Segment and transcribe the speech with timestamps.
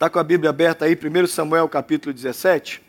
[0.00, 2.82] Está com a Bíblia aberta aí, 1 Samuel capítulo 17?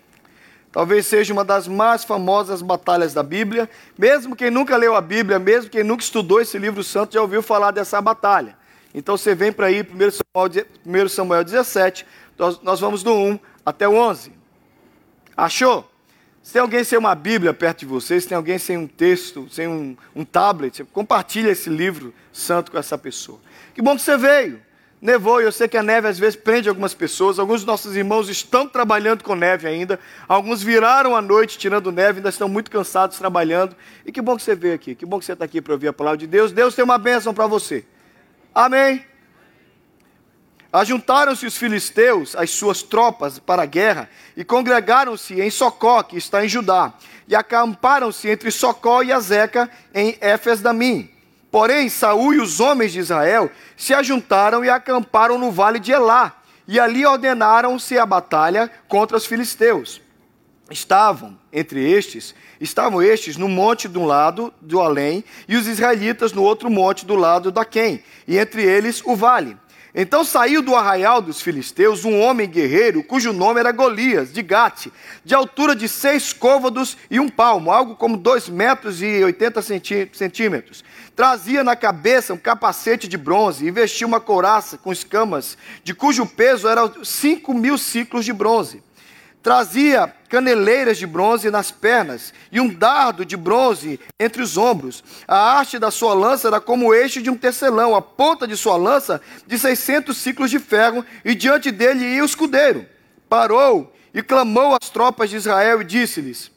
[0.72, 3.70] Talvez seja uma das mais famosas batalhas da Bíblia.
[3.98, 7.44] Mesmo quem nunca leu a Bíblia, mesmo quem nunca estudou esse livro santo, já ouviu
[7.44, 8.56] falar dessa batalha.
[8.96, 9.86] Então você vem para aí, 1
[10.34, 10.66] Samuel,
[11.06, 14.32] 1 Samuel 17, nós, nós vamos do 1 até o 11.
[15.36, 15.92] Achou?
[16.42, 19.50] Se tem alguém sem uma Bíblia perto de você, se tem alguém sem um texto,
[19.52, 23.42] sem um, um tablet, compartilha esse livro santo com essa pessoa.
[23.74, 24.71] Que bom que você veio.
[25.02, 27.40] Nevou, eu sei que a neve às vezes prende algumas pessoas.
[27.40, 30.00] Alguns dos nossos irmãos estão trabalhando com neve ainda.
[30.28, 33.76] Alguns viraram a noite tirando neve, ainda estão muito cansados trabalhando.
[34.06, 34.94] E que bom que você veio aqui.
[34.94, 36.52] Que bom que você está aqui para ouvir a palavra de Deus.
[36.52, 37.84] Deus tem uma bênção para você.
[38.54, 39.04] Amém.
[40.72, 44.08] Ajuntaram-se os filisteus, as suas tropas, para a guerra,
[44.38, 46.94] e congregaram-se em Socó, que está em Judá,
[47.28, 51.10] e acamparam-se entre Socó e Azeca, em Éfes-Damim.
[51.52, 56.42] Porém, Saul e os homens de Israel se ajuntaram e acamparam no vale de Elá,
[56.66, 60.02] e ali ordenaram-se a batalha contra os filisteus.
[60.70, 66.32] Estavam entre estes, estavam estes no monte de um lado do além, e os israelitas
[66.32, 69.58] no outro monte do lado da Quem, e entre eles o vale.
[69.94, 74.88] Então saiu do arraial dos filisteus um homem guerreiro, cujo nome era Golias, de Gate,
[75.26, 80.84] de altura de seis côvados e um palmo, algo como dois metros e oitenta centímetros.
[81.14, 86.26] Trazia na cabeça um capacete de bronze e vestia uma couraça com escamas, de cujo
[86.26, 88.82] peso era cinco mil ciclos de bronze.
[89.44, 95.04] Trazia caneleiras de bronze nas pernas e um dardo de bronze entre os ombros.
[95.28, 98.56] A haste da sua lança era como o eixo de um tecelão, a ponta de
[98.56, 102.86] sua lança de seiscentos ciclos de ferro, e diante dele ia o escudeiro.
[103.28, 106.52] Parou e clamou às tropas de Israel e disse-lhes: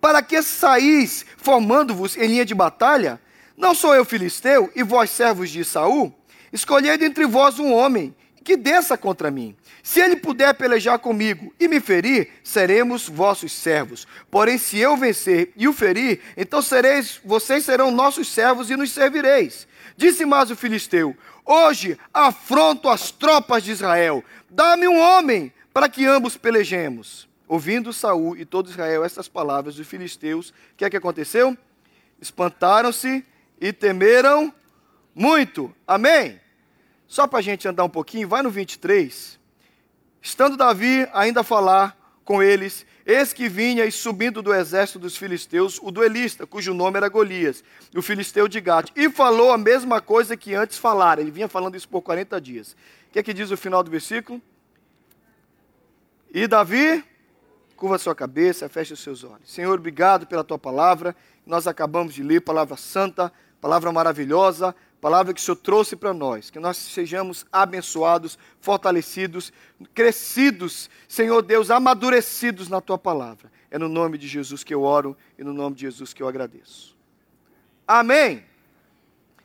[0.00, 3.18] Para que saís formando-vos em linha de batalha?
[3.56, 6.14] Não sou eu filisteu e vós servos de Saul?
[6.52, 8.14] Escolhei dentre vós um homem
[8.50, 9.54] que desça contra mim.
[9.80, 14.08] Se ele puder pelejar comigo e me ferir, seremos vossos servos.
[14.28, 18.90] Porém, se eu vencer e o ferir, então sereis, vocês serão nossos servos e nos
[18.90, 19.68] servireis.
[19.96, 21.16] Disse mais o filisteu:
[21.46, 24.24] Hoje afronto as tropas de Israel.
[24.50, 27.28] Dá-me um homem para que ambos pelejemos.
[27.46, 31.56] Ouvindo Saul e todo Israel estas palavras dos filisteus, o que é que aconteceu?
[32.20, 33.24] Espantaram-se
[33.60, 34.52] e temeram
[35.14, 35.72] muito.
[35.86, 36.40] Amém?
[37.10, 39.36] Só para a gente andar um pouquinho, vai no 23.
[40.22, 45.16] Estando Davi ainda a falar com eles, eis que vinha e subindo do exército dos
[45.16, 47.64] filisteus o duelista, cujo nome era Golias,
[47.96, 51.20] o filisteu de Gate, e falou a mesma coisa que antes falara.
[51.20, 52.76] Ele vinha falando isso por 40 dias.
[53.08, 54.40] O que é que diz o final do versículo?
[56.32, 57.02] E Davi,
[57.74, 59.50] curva sua cabeça, feche os seus olhos.
[59.50, 61.16] Senhor, obrigado pela tua palavra.
[61.44, 66.50] Nós acabamos de ler, palavra santa, palavra maravilhosa, palavra que o Senhor trouxe para nós,
[66.50, 69.52] que nós sejamos abençoados, fortalecidos,
[69.94, 73.50] crescidos, Senhor Deus, amadurecidos na tua palavra.
[73.70, 76.28] É no nome de Jesus que eu oro e no nome de Jesus que eu
[76.28, 76.96] agradeço.
[77.86, 78.44] Amém.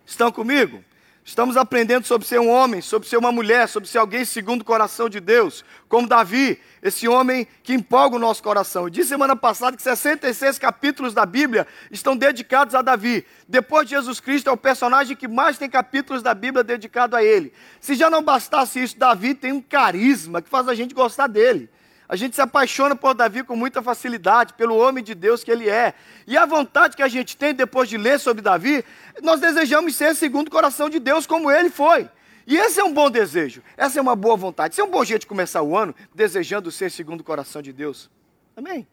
[0.06, 0.84] Estão comigo?
[1.28, 4.64] Estamos aprendendo sobre ser um homem, sobre ser uma mulher, sobre ser alguém segundo o
[4.64, 8.84] coração de Deus, como Davi, esse homem que empolga o nosso coração.
[8.84, 13.26] Eu disse semana passada que 66 capítulos da Bíblia estão dedicados a Davi.
[13.48, 17.24] Depois de Jesus Cristo, é o personagem que mais tem capítulos da Bíblia dedicado a
[17.24, 17.52] ele.
[17.82, 21.68] Se já não bastasse isso, Davi tem um carisma que faz a gente gostar dele.
[22.08, 25.70] A gente se apaixona por Davi com muita facilidade, pelo homem de Deus que ele
[25.70, 25.94] é.
[26.28, 28.86] E a vontade que a gente tem depois de ler sobre Davi,
[29.24, 32.10] nós desejamos ser segundo o coração de Deus como ele foi.
[32.48, 34.74] E esse é um bom desejo, essa é uma boa vontade.
[34.74, 37.74] Esse é um bom jeito de começar o ano desejando ser segundo o coração de
[37.74, 38.10] Deus.
[38.56, 38.88] Amém?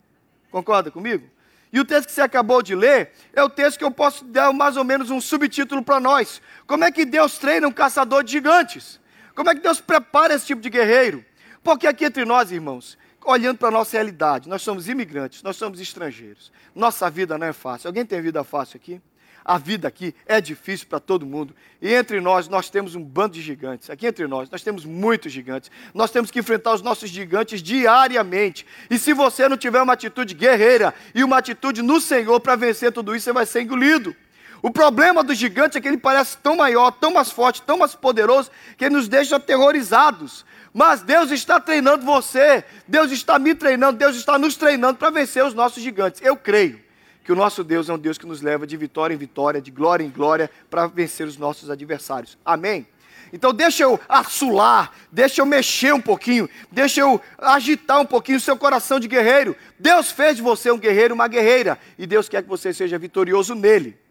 [0.50, 1.28] Concorda comigo?
[1.70, 4.52] E o texto que você acabou de ler é o texto que eu posso dar
[4.52, 6.40] mais ou menos um subtítulo para nós.
[6.66, 9.00] Como é que Deus treina um caçador de gigantes?
[9.34, 11.24] Como é que Deus prepara esse tipo de guerreiro?
[11.62, 14.48] Porque aqui entre nós, irmãos, olhando para a nossa realidade.
[14.48, 16.52] Nós somos imigrantes, nós somos estrangeiros.
[16.74, 17.88] Nossa vida não é fácil.
[17.88, 19.00] Alguém tem vida fácil aqui?
[19.44, 21.54] A vida aqui é difícil para todo mundo.
[21.80, 23.90] E entre nós, nós temos um bando de gigantes.
[23.90, 25.70] Aqui entre nós, nós temos muitos gigantes.
[25.92, 28.64] Nós temos que enfrentar os nossos gigantes diariamente.
[28.88, 32.92] E se você não tiver uma atitude guerreira e uma atitude no Senhor para vencer
[32.92, 34.14] tudo isso, você vai ser engolido.
[34.62, 37.96] O problema do gigante é que ele parece tão maior, tão mais forte, tão mais
[37.96, 38.48] poderoso,
[38.78, 40.46] que ele nos deixa aterrorizados.
[40.72, 45.44] Mas Deus está treinando você, Deus está me treinando, Deus está nos treinando para vencer
[45.44, 46.22] os nossos gigantes.
[46.22, 46.80] Eu creio
[47.24, 49.70] que o nosso Deus é um Deus que nos leva de vitória em vitória, de
[49.72, 52.38] glória em glória, para vencer os nossos adversários.
[52.44, 52.86] Amém?
[53.32, 58.40] Então deixa eu assular, deixa eu mexer um pouquinho, deixa eu agitar um pouquinho o
[58.40, 59.56] seu coração de guerreiro.
[59.78, 63.54] Deus fez de você um guerreiro, uma guerreira, e Deus quer que você seja vitorioso
[63.54, 64.01] nele.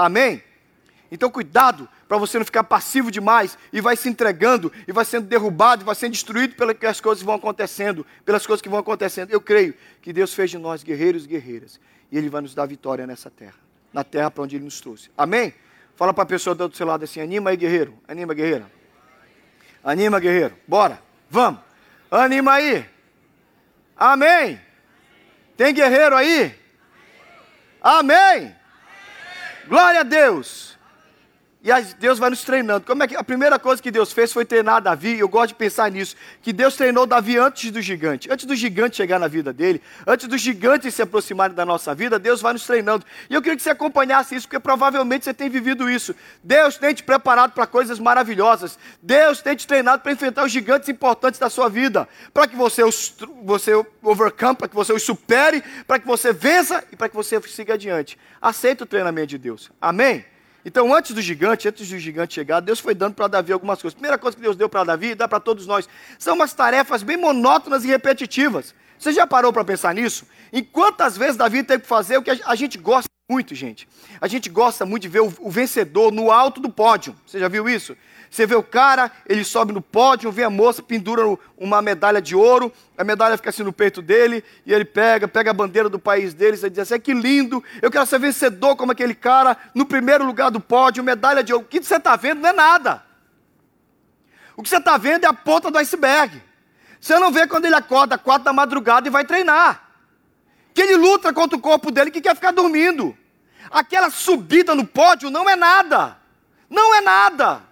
[0.00, 0.42] Amém?
[1.12, 5.26] Então cuidado para você não ficar passivo demais e vai se entregando e vai sendo
[5.26, 9.30] derrubado e vai sendo destruído pelas coisas que vão acontecendo, pelas coisas que vão acontecendo.
[9.30, 11.78] Eu creio que Deus fez de nós guerreiros e guerreiras
[12.10, 13.56] e Ele vai nos dar vitória nessa terra,
[13.92, 15.10] na terra para onde Ele nos trouxe.
[15.18, 15.52] Amém?
[15.96, 17.98] Fala para a pessoa do outro lado assim: anima aí, guerreiro.
[18.08, 18.72] Anima, guerreira.
[19.84, 20.56] Anima, guerreiro.
[20.66, 21.02] Bora.
[21.28, 21.60] Vamos.
[22.10, 22.88] Anima aí.
[23.98, 24.58] Amém.
[25.58, 26.58] Tem guerreiro aí?
[27.82, 28.59] Amém.
[29.70, 30.76] Glória a Deus.
[31.62, 32.86] E Deus vai nos treinando.
[32.86, 35.18] Como é que a primeira coisa que Deus fez foi treinar Davi?
[35.18, 38.32] Eu gosto de pensar nisso, que Deus treinou Davi antes do gigante.
[38.32, 42.18] Antes do gigante chegar na vida dele, antes do gigante se aproximarem da nossa vida,
[42.18, 43.04] Deus vai nos treinando.
[43.28, 46.14] E eu queria que você acompanhasse isso, porque provavelmente você tem vivido isso.
[46.42, 48.78] Deus tem te preparado para coisas maravilhosas.
[49.02, 52.82] Deus tem te treinado para enfrentar os gigantes importantes da sua vida, para que você
[52.82, 53.14] os
[53.44, 53.72] você
[54.02, 57.74] overcome, para que você os supere, para que você vença e para que você siga
[57.74, 58.18] adiante.
[58.40, 59.70] Aceita o treinamento de Deus.
[59.78, 60.24] Amém?
[60.64, 63.94] Então, antes do gigante, antes do gigante chegar, Deus foi dando para Davi algumas coisas.
[63.94, 67.16] Primeira coisa que Deus deu para Davi, dá para todos nós, são umas tarefas bem
[67.16, 68.74] monótonas e repetitivas.
[68.98, 70.26] Você já parou para pensar nisso?
[70.52, 73.88] Em quantas vezes Davi teve que fazer o que a gente gosta muito, gente?
[74.20, 77.16] A gente gosta muito de ver o, o vencedor no alto do pódio.
[77.24, 77.96] Você já viu isso?
[78.30, 81.22] Você vê o cara, ele sobe no pódio, vê a moça, pendura
[81.58, 85.50] uma medalha de ouro, a medalha fica assim no peito dele, e ele pega, pega
[85.50, 88.92] a bandeira do país deles e diz assim: que lindo, eu quero ser vencedor como
[88.92, 91.64] aquele cara, no primeiro lugar do pódio, medalha de ouro.
[91.64, 93.02] O que você está vendo não é nada.
[94.56, 96.40] O que você está vendo é a ponta do iceberg.
[97.00, 99.88] Você não vê quando ele acorda quatro da madrugada e vai treinar.
[100.72, 103.16] Que ele luta contra o corpo dele que quer ficar dormindo.
[103.70, 106.16] Aquela subida no pódio não é nada.
[106.68, 107.69] Não é nada.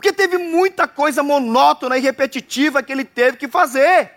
[0.00, 4.10] Porque teve muita coisa monótona e repetitiva que ele teve que fazer.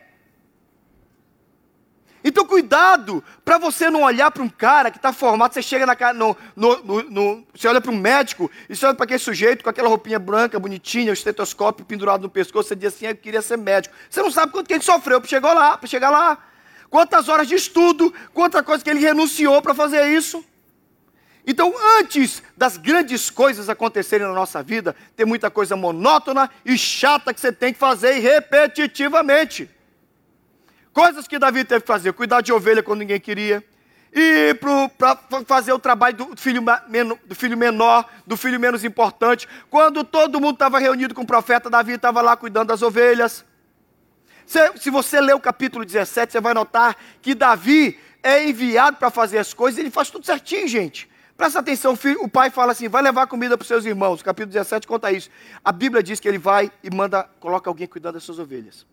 [2.24, 5.54] Então, cuidado para você não olhar para um cara que está formado.
[5.54, 8.86] Você chega na cara, no, no, no, no você olha para um médico e você
[8.86, 12.70] olha para aquele sujeito com aquela roupinha branca, bonitinha, o estetoscópio pendurado no pescoço.
[12.70, 13.94] Você diz assim: Eu queria ser médico.
[14.10, 16.38] Você não sabe quanto que ele sofreu para chegar lá, para chegar lá.
[16.90, 20.46] Quantas horas de estudo, quanta coisa que ele renunciou para fazer isso.
[21.46, 27.34] Então, antes das grandes coisas acontecerem na nossa vida, tem muita coisa monótona e chata
[27.34, 29.70] que você tem que fazer repetitivamente.
[30.94, 33.64] Coisas que Davi teve que fazer: cuidar de ovelha quando ninguém queria,
[34.14, 34.58] ir
[34.98, 36.64] para fazer o trabalho do filho,
[37.26, 39.48] do filho menor, do filho menos importante.
[39.70, 43.44] Quando todo mundo estava reunido com o profeta, Davi estava lá cuidando das ovelhas.
[44.46, 49.10] Se, se você ler o capítulo 17, você vai notar que Davi é enviado para
[49.10, 51.12] fazer as coisas, ele faz tudo certinho, gente.
[51.44, 54.24] Presta atenção, o pai fala assim: vai levar comida para os seus irmãos.
[54.24, 55.30] Capítulo 17 conta isso.
[55.62, 58.86] A Bíblia diz que ele vai e manda, coloca alguém cuidando das suas ovelhas.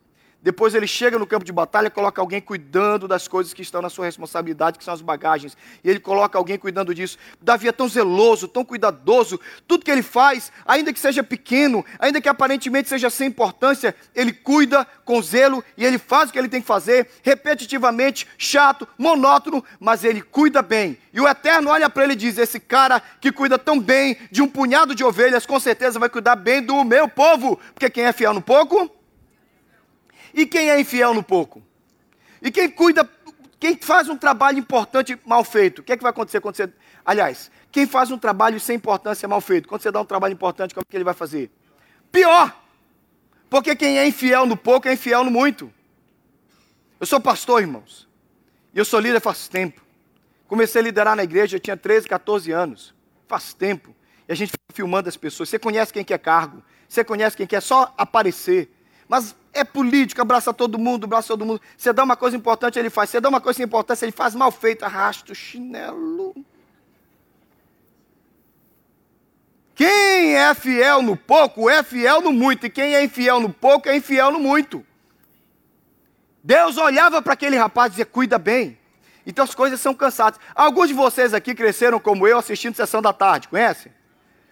[0.42, 3.90] Depois ele chega no campo de batalha, coloca alguém cuidando das coisas que estão na
[3.90, 5.54] sua responsabilidade, que são as bagagens.
[5.84, 7.18] E ele coloca alguém cuidando disso.
[7.42, 9.38] Davi é tão zeloso, tão cuidadoso.
[9.68, 14.32] Tudo que ele faz, ainda que seja pequeno, ainda que aparentemente seja sem importância, ele
[14.32, 19.62] cuida com zelo e ele faz o que ele tem que fazer, repetitivamente, chato, monótono,
[19.78, 20.96] mas ele cuida bem.
[21.12, 24.40] E o Eterno olha para ele e diz: Esse cara que cuida tão bem de
[24.40, 27.60] um punhado de ovelhas, com certeza vai cuidar bem do meu povo.
[27.74, 28.99] Porque quem é fiel no pouco
[30.34, 31.62] e quem é infiel no pouco?
[32.42, 33.08] E quem cuida,
[33.58, 35.80] quem faz um trabalho importante mal feito?
[35.80, 36.72] O que é que vai acontecer quando você.
[37.04, 39.68] Aliás, quem faz um trabalho sem importância mal feito?
[39.68, 41.50] Quando você dá um trabalho importante, como é que ele vai fazer?
[42.10, 42.56] Pior!
[43.48, 45.72] Porque quem é infiel no pouco é infiel no muito.
[46.98, 48.08] Eu sou pastor, irmãos.
[48.72, 49.80] E eu sou líder faz tempo.
[50.46, 52.94] Comecei a liderar na igreja, eu tinha 13, 14 anos.
[53.26, 53.94] Faz tempo.
[54.28, 55.48] E a gente fica filmando as pessoas.
[55.48, 56.62] Você conhece quem quer cargo.
[56.88, 58.70] Você conhece quem quer só aparecer.
[59.10, 61.60] Mas é político, abraça todo mundo, abraça todo mundo.
[61.76, 63.10] Você dá uma coisa importante, ele faz.
[63.10, 66.32] Você dá uma coisa importante, ele faz mal feito, arrasta o chinelo.
[69.74, 73.88] Quem é fiel no pouco é fiel no muito, e quem é infiel no pouco
[73.88, 74.86] é infiel no muito.
[76.44, 78.78] Deus olhava para aquele rapaz e dizia: cuida bem.
[79.26, 80.38] Então as coisas são cansadas.
[80.54, 83.90] Alguns de vocês aqui cresceram como eu assistindo Sessão da Tarde, conhece?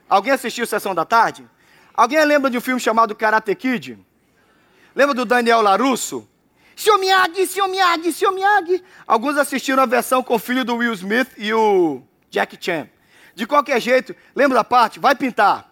[0.09, 1.49] Alguém assistiu Sessão da Tarde?
[1.95, 4.08] Alguém lembra de um filme chamado Karate Kid?
[4.99, 6.28] Lembra do Daniel Larusso?
[6.75, 8.83] Seu Miyagi, seu Miyagi, seu Miyagi.
[9.07, 12.88] Alguns assistiram a versão com o filho do Will Smith e o Jack Chan.
[13.33, 14.99] De qualquer jeito, lembra da parte?
[14.99, 15.71] Vai pintar.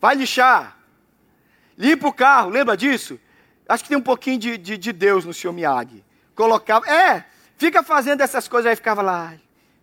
[0.00, 0.78] Vai lixar.
[1.76, 3.18] Limpa o carro, lembra disso?
[3.68, 6.04] Acho que tem um pouquinho de, de, de Deus no seu Miyagi.
[6.32, 6.88] Colocava.
[6.88, 7.24] É,
[7.56, 9.34] fica fazendo essas coisas aí, ficava lá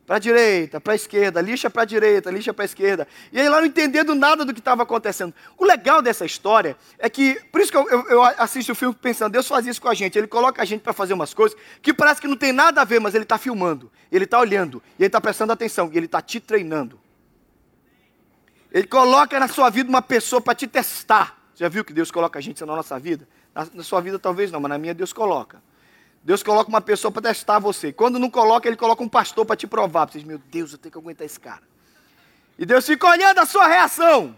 [0.06, 3.08] para a direita, para a esquerda, lixa para a direita, lixa para a esquerda.
[3.32, 5.34] E ele lá não entendendo nada do que estava acontecendo.
[5.58, 8.94] O legal dessa história é que, por isso que eu, eu, eu assisto o filme
[8.94, 10.18] pensando, Deus faz isso com a gente.
[10.18, 12.84] Ele coloca a gente para fazer umas coisas que parece que não tem nada a
[12.84, 16.06] ver, mas ele está filmando, ele está olhando, e ele está prestando atenção, e ele
[16.06, 17.00] está te treinando.
[18.72, 21.36] Ele coloca na sua vida uma pessoa para te testar.
[21.56, 23.28] Já viu que Deus coloca a gente na nossa vida?
[23.56, 25.64] Na, na sua vida talvez não, mas na minha Deus coloca.
[26.26, 27.94] Deus coloca uma pessoa para testar você.
[27.94, 30.08] Quando não coloca, ele coloca um pastor para te provar.
[30.10, 31.62] Você diz, meu Deus, eu tenho que aguentar esse cara.
[32.58, 34.36] E Deus fica olhando a sua reação.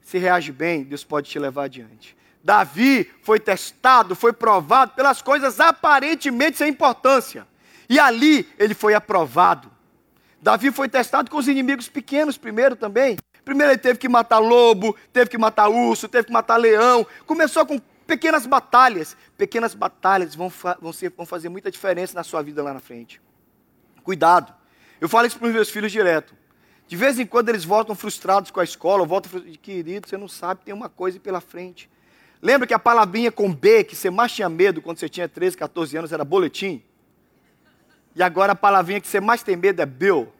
[0.00, 2.16] Se reage bem, Deus pode te levar adiante.
[2.44, 7.48] Davi foi testado, foi provado pelas coisas aparentemente sem importância.
[7.88, 9.72] E ali ele foi aprovado.
[10.40, 13.18] Davi foi testado com os inimigos pequenos primeiro também.
[13.44, 17.04] Primeiro ele teve que matar lobo, teve que matar urso, teve que matar leão.
[17.26, 17.80] Começou com
[18.12, 19.16] pequenas batalhas.
[19.38, 23.22] Pequenas batalhas vão, vão, ser, vão fazer muita diferença na sua vida lá na frente.
[24.04, 24.52] Cuidado.
[25.00, 26.34] Eu falo isso para os meus filhos direto.
[26.86, 29.58] De vez em quando eles voltam frustrados com a escola, voltam frustrados.
[29.62, 31.90] Querido, você não sabe, tem uma coisa pela frente.
[32.42, 35.56] Lembra que a palavrinha com B, que você mais tinha medo quando você tinha 13,
[35.56, 36.82] 14 anos, era boletim?
[38.14, 40.30] E agora a palavrinha que você mais tem medo é bill.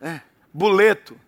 [0.00, 0.20] É,
[0.54, 1.20] boleto.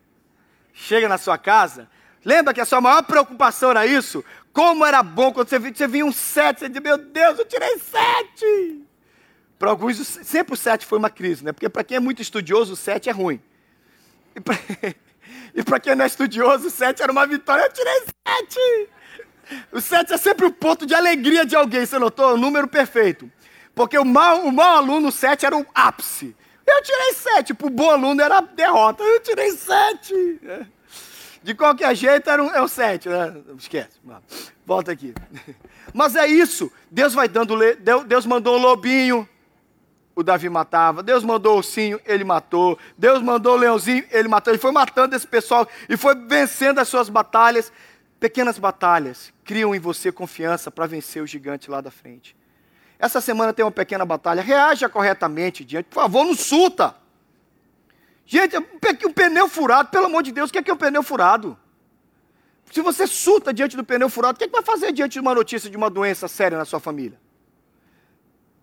[0.72, 1.88] Chega na sua casa,
[2.25, 4.25] lembra que a sua maior preocupação era isso?
[4.53, 7.45] Como era bom quando você via, você via um sete, você dizia, meu Deus, eu
[7.45, 8.85] tirei sete.
[9.59, 11.53] Para alguns, sempre o sete foi uma crise, né?
[11.53, 13.41] Porque para quem é muito estudioso, o sete é ruim.
[14.35, 18.89] E para quem não é estudioso, o sete era uma vitória, eu tirei sete.
[19.73, 22.35] O sete é sempre o ponto de alegria de alguém, você notou?
[22.35, 23.31] O número perfeito.
[23.75, 26.35] Porque o mau, o mau aluno, o sete era o ápice.
[26.67, 29.03] Eu tirei sete, para o bom aluno era a derrota.
[29.03, 30.41] Eu tirei sete.
[30.45, 30.67] É.
[31.42, 33.35] De qualquer jeito, era um, é o sete, né?
[33.59, 33.99] Esquece.
[34.66, 35.14] Volta aqui.
[35.94, 36.70] Mas é isso.
[36.90, 37.56] Deus vai dando.
[38.06, 39.26] Deus mandou um lobinho,
[40.14, 41.02] o Davi matava.
[41.02, 42.78] Deus mandou o ursinho, ele matou.
[42.97, 44.52] Deus mandou o leãozinho, ele matou.
[44.52, 47.73] Ele foi matando esse pessoal e foi vencendo as suas batalhas.
[48.18, 52.37] Pequenas batalhas criam em você confiança para vencer o gigante lá da frente.
[52.99, 54.42] Essa semana tem uma pequena batalha.
[54.42, 55.87] Reaja corretamente diante.
[55.87, 56.94] Por favor, não suta.
[58.32, 61.02] Gente, um pneu furado, pelo amor de Deus, o que é, que é um pneu
[61.02, 61.58] furado?
[62.70, 65.20] Se você suta diante do pneu furado, o que, é que vai fazer diante de
[65.20, 67.20] uma notícia de uma doença séria na sua família?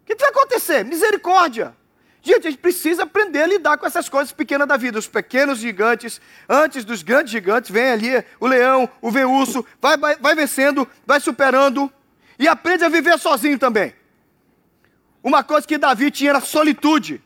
[0.02, 0.86] O que, é que vai acontecer?
[0.86, 1.76] Misericórdia.
[2.22, 4.98] Gente, a gente precisa aprender a lidar com essas coisas pequenas da vida.
[4.98, 10.16] Os pequenos gigantes, antes dos grandes gigantes, vem ali o leão, o venurso, vai, vai,
[10.16, 11.92] vai vencendo, vai superando
[12.40, 13.94] e aprende a viver sozinho também.
[15.22, 17.22] Uma coisa que Davi tinha era solitude.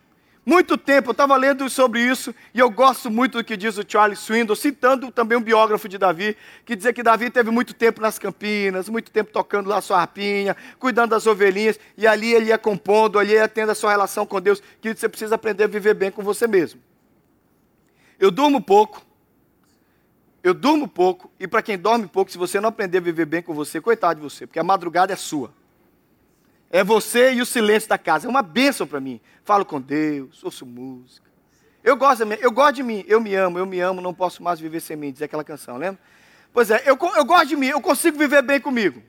[0.51, 3.85] Muito tempo, eu estava lendo sobre isso, e eu gosto muito do que diz o
[3.87, 8.01] Charles Swindoll, citando também um biógrafo de Davi, que dizia que Davi teve muito tempo
[8.01, 12.57] nas campinas, muito tempo tocando lá sua harpinha, cuidando das ovelhinhas, e ali ele ia
[12.57, 15.93] compondo, ali ia tendo a sua relação com Deus, que você precisa aprender a viver
[15.93, 16.81] bem com você mesmo.
[18.19, 19.01] Eu durmo pouco,
[20.43, 23.41] eu durmo pouco, e para quem dorme pouco, se você não aprender a viver bem
[23.41, 25.60] com você, coitado de você, porque a madrugada é sua.
[26.71, 28.27] É você e o silêncio da casa.
[28.27, 29.19] É uma bênção para mim.
[29.43, 31.29] Falo com Deus, ouço música.
[31.83, 34.59] Eu gosto, eu gosto de mim, eu me amo, eu me amo, não posso mais
[34.59, 35.99] viver sem mim, diz aquela canção, lembra?
[36.53, 39.01] Pois é, eu, eu gosto de mim, eu consigo viver bem comigo.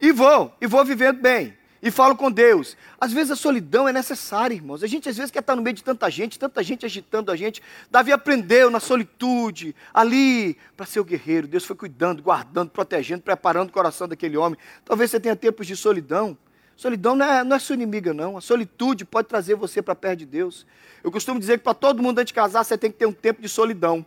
[0.00, 1.56] E vou, e vou vivendo bem.
[1.80, 2.76] E falo com Deus.
[3.00, 4.82] Às vezes a solidão é necessária, irmãos.
[4.82, 7.36] A gente às vezes quer estar no meio de tanta gente, tanta gente agitando a
[7.36, 7.62] gente.
[7.90, 11.46] Davi aprendeu na solitude, ali, para ser o guerreiro.
[11.46, 14.58] Deus foi cuidando, guardando, protegendo, preparando o coração daquele homem.
[14.84, 16.36] Talvez você tenha tempos de solidão.
[16.76, 18.36] Solidão não é, não é sua inimiga, não.
[18.36, 20.66] A solitude pode trazer você para perto de Deus.
[21.02, 23.12] Eu costumo dizer que para todo mundo antes de casar, você tem que ter um
[23.12, 24.04] tempo de solidão.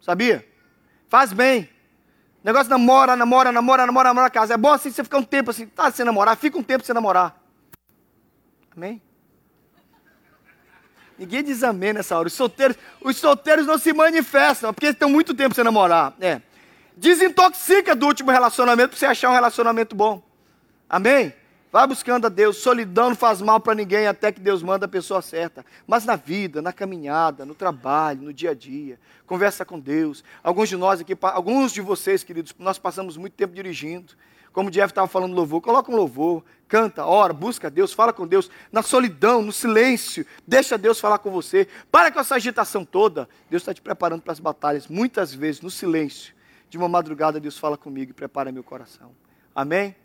[0.00, 0.44] Sabia?
[1.08, 1.68] Faz bem.
[2.42, 4.54] Negócio namora, namora, namora, namora, namora, casa.
[4.54, 6.92] É bom assim você ficar um tempo assim, tá sem namorar, fica um tempo sem
[6.92, 7.40] namorar.
[8.76, 9.00] Amém?
[11.16, 12.26] Ninguém diz amém nessa hora.
[12.26, 16.14] Os solteiros, os solteiros não se manifestam, porque estão muito tempo sem namorar.
[16.20, 16.42] É.
[16.96, 20.20] Desintoxica do último relacionamento para você achar um relacionamento bom.
[20.88, 21.32] Amém?
[21.72, 22.58] Vai buscando a Deus.
[22.58, 25.64] Solidão não faz mal para ninguém até que Deus manda a pessoa certa.
[25.86, 30.22] Mas na vida, na caminhada, no trabalho, no dia a dia, conversa com Deus.
[30.44, 34.12] Alguns de nós aqui, alguns de vocês, queridos, nós passamos muito tempo dirigindo.
[34.52, 38.26] Como o Jeff estava falando louvor, coloca um louvor, canta, ora, busca Deus, fala com
[38.26, 41.66] Deus, na solidão, no silêncio, deixa Deus falar com você.
[41.90, 43.26] Para com essa agitação toda.
[43.48, 44.88] Deus está te preparando para as batalhas.
[44.88, 46.34] Muitas vezes, no silêncio,
[46.68, 49.12] de uma madrugada, Deus fala comigo e prepara meu coração.
[49.54, 49.96] Amém?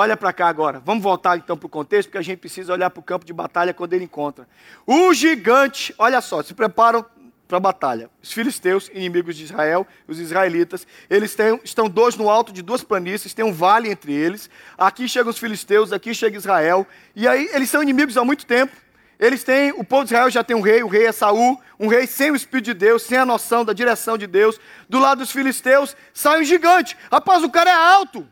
[0.00, 0.80] Olha para cá agora.
[0.84, 3.32] Vamos voltar então para o contexto, porque a gente precisa olhar para o campo de
[3.32, 4.46] batalha quando ele encontra.
[4.86, 7.04] O gigante, olha só, se preparam
[7.48, 8.08] para a batalha.
[8.22, 12.84] Os filisteus, inimigos de Israel, os israelitas, eles têm, estão dois no alto de duas
[12.84, 14.48] planícies, tem um vale entre eles.
[14.78, 16.86] Aqui chegam os filisteus, aqui chega Israel.
[17.16, 18.76] E aí eles são inimigos há muito tempo.
[19.18, 21.88] Eles têm, o povo de Israel já tem um rei, o rei é Saul, um
[21.88, 24.60] rei sem o Espírito de Deus, sem a noção da direção de Deus.
[24.88, 26.96] Do lado dos filisteus sai um gigante.
[27.10, 28.24] Rapaz, o cara é alto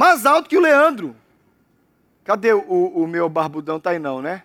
[0.00, 1.14] mais alto que o Leandro.
[2.24, 3.78] Cadê o, o meu barbudão?
[3.78, 4.44] Tá aí não, né?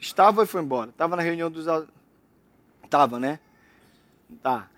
[0.00, 0.90] Estava e foi embora.
[0.90, 1.66] Estava na reunião dos.
[2.90, 3.38] Tava, né?
[4.42, 4.68] Tá.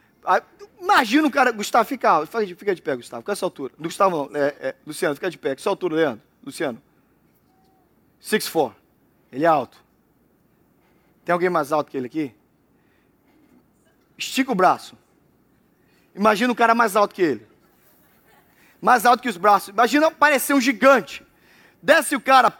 [0.78, 3.72] Imagina o cara, Gustavo, fica, fica de pé, Gustavo, com essa altura.
[3.78, 6.82] Gustavo, não, é, é, Luciano, fica de pé, com essa altura, Leandro, Luciano.
[8.22, 8.74] 6'4".
[9.32, 9.82] Ele é alto.
[11.24, 12.34] Tem alguém mais alto que ele aqui?
[14.18, 14.98] Estica o braço.
[16.14, 17.49] Imagina um cara mais alto que ele.
[18.80, 19.68] Mais alto que os braços.
[19.68, 21.24] Imagina parecer um gigante.
[21.82, 22.52] Desce o cara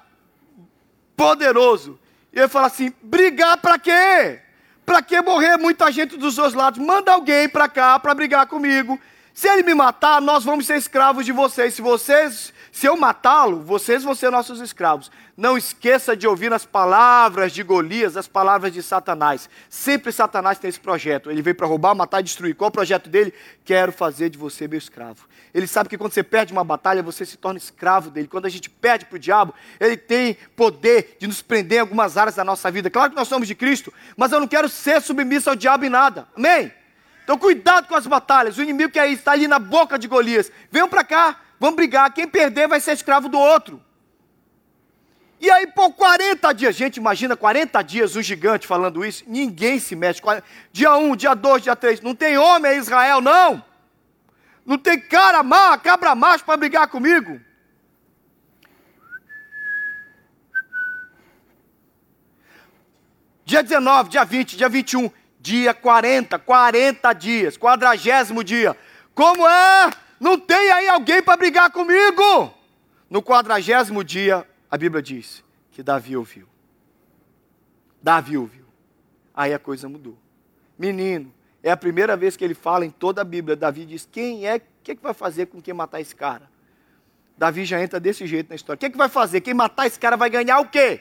[1.17, 1.99] poderoso.
[2.33, 4.41] E ele fala assim: brigar para quê?
[4.85, 6.79] Para que morrer muita gente dos dois lados?
[6.85, 8.99] Manda alguém para cá para brigar comigo.
[9.33, 11.75] Se ele me matar, nós vamos ser escravos de vocês.
[11.75, 15.11] Se vocês se eu matá-lo, vocês vão ser nossos escravos.
[15.37, 19.51] Não esqueça de ouvir as palavras de Golias, as palavras de Satanás.
[19.69, 21.31] Sempre Satanás tem esse projeto.
[21.31, 22.55] Ele veio para roubar, matar e destruir.
[22.55, 23.35] Qual é o projeto dele?
[23.65, 25.29] Quero fazer de você meu escravo.
[25.53, 28.29] Ele sabe que quando você perde uma batalha, você se torna escravo dele.
[28.29, 32.17] Quando a gente perde para o diabo, ele tem poder de nos prender em algumas
[32.17, 32.89] áreas da nossa vida.
[32.89, 35.91] Claro que nós somos de Cristo, mas eu não quero ser submisso ao diabo em
[35.91, 36.29] nada.
[36.37, 36.73] Amém?
[37.31, 38.59] Então cuidado com as batalhas.
[38.59, 40.51] O inimigo que é está ali na boca de Golias.
[40.69, 41.37] Venham para cá.
[41.61, 42.13] Vamos brigar.
[42.13, 43.81] Quem perder vai ser escravo do outro.
[45.41, 49.95] E aí, por 40 dias, gente, imagina 40 dias um gigante falando isso, ninguém se
[49.95, 50.21] mexe.
[50.73, 53.63] Dia 1, dia 2, dia 3, não tem homem em Israel, não.
[54.67, 57.41] Não tem cara má, cabra macho para brigar comigo.
[63.45, 65.11] Dia 19, dia 20, dia 21,
[65.41, 68.77] dia 40, 40 dias, quadragésimo dia.
[69.15, 69.91] Como é?
[70.21, 72.55] Não tem aí alguém para brigar comigo?
[73.09, 75.43] No quadragésimo dia, a Bíblia diz
[75.73, 76.47] que Davi ouviu.
[78.03, 78.67] Davi ouviu.
[79.35, 80.19] Aí a coisa mudou.
[80.79, 81.33] Menino,
[81.63, 83.57] é a primeira vez que ele fala em toda a Bíblia.
[83.57, 84.57] Davi diz: Quem é?
[84.57, 86.51] O que, é que vai fazer com quem matar esse cara?
[87.37, 88.77] Davi já entra desse jeito na história.
[88.77, 89.41] O que, é que vai fazer?
[89.41, 91.01] Quem matar esse cara vai ganhar o quê?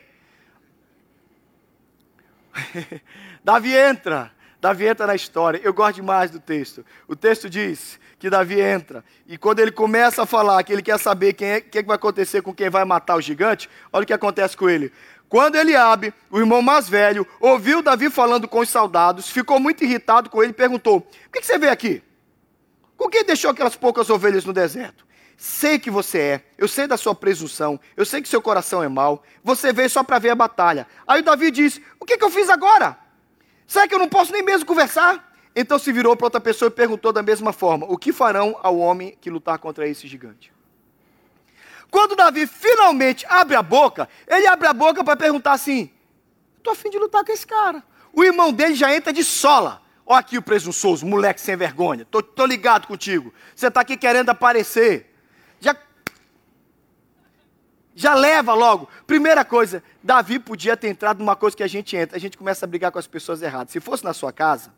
[3.44, 4.32] Davi entra.
[4.62, 5.60] Davi entra na história.
[5.64, 6.86] Eu gosto demais do texto.
[7.08, 9.04] O texto diz que Davi entra.
[9.26, 11.88] E quando ele começa a falar que ele quer saber quem é, que, é que
[11.88, 14.92] vai acontecer com quem vai matar o gigante, olha o que acontece com ele.
[15.30, 20.30] Quando Eliabe, o irmão mais velho, ouviu Davi falando com os soldados, ficou muito irritado
[20.30, 22.04] com ele e perguntou: O que, você vê aqui?
[22.98, 25.08] Com quem deixou aquelas poucas ovelhas no deserto?
[25.38, 28.90] Sei que você é, eu sei da sua presunção, eu sei que seu coração é
[28.90, 30.86] mau, você veio só para ver a batalha.
[31.08, 32.98] Aí o Davi disse: O que, que eu fiz agora?
[33.70, 35.32] Será que eu não posso nem mesmo conversar?
[35.56, 38.80] Então se virou para outra pessoa e perguntou da mesma forma: O que farão ao
[38.80, 40.52] homem que lutar contra esse gigante?
[41.92, 45.92] Quando Davi finalmente abre a boca, ele abre a boca para perguntar assim:
[46.58, 47.84] Estou afim de lutar com esse cara.
[48.12, 49.84] O irmão dele já entra de sola.
[50.04, 52.06] Olha aqui o presunçoso, moleque sem vergonha.
[52.06, 53.32] Tô ligado contigo.
[53.56, 55.09] Você está aqui querendo aparecer.
[58.00, 58.88] Já, leva logo.
[59.06, 62.16] Primeira coisa, Davi podia ter entrado numa coisa que a gente entra.
[62.16, 63.74] A gente começa a brigar com as pessoas erradas.
[63.74, 64.72] Se fosse na sua casa,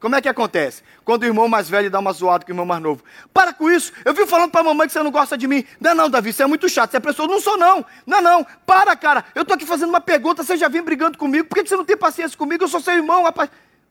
[0.00, 0.82] como é que acontece?
[1.04, 3.04] Quando o irmão mais velho dá uma zoada com o irmão mais novo.
[3.32, 3.92] Para com isso.
[4.04, 5.64] Eu vi falando para a mamãe que você não gosta de mim.
[5.78, 6.90] Não, não, Davi, você é muito chato.
[6.90, 7.28] Você é pessoa.
[7.28, 7.86] Não sou, não.
[8.04, 8.44] Não, não.
[8.66, 9.24] Para, cara.
[9.36, 10.42] Eu estou aqui fazendo uma pergunta.
[10.42, 11.46] Você já vem brigando comigo.
[11.46, 12.64] Por que você não tem paciência comigo?
[12.64, 13.50] Eu sou seu irmão, rapaz.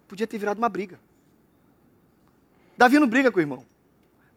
[0.10, 1.00] Podia ter virado uma briga.
[2.78, 3.66] Davi não briga com o irmão.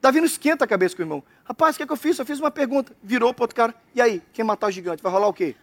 [0.06, 1.24] Davi não esquenta a cabeça com o irmão.
[1.44, 2.16] Rapaz, o que, é que eu fiz?
[2.16, 2.96] Eu fiz uma pergunta.
[3.02, 3.74] Virou para outro cara.
[3.92, 4.22] E aí?
[4.32, 5.02] Quem matar o gigante?
[5.02, 5.56] Vai rolar o quê?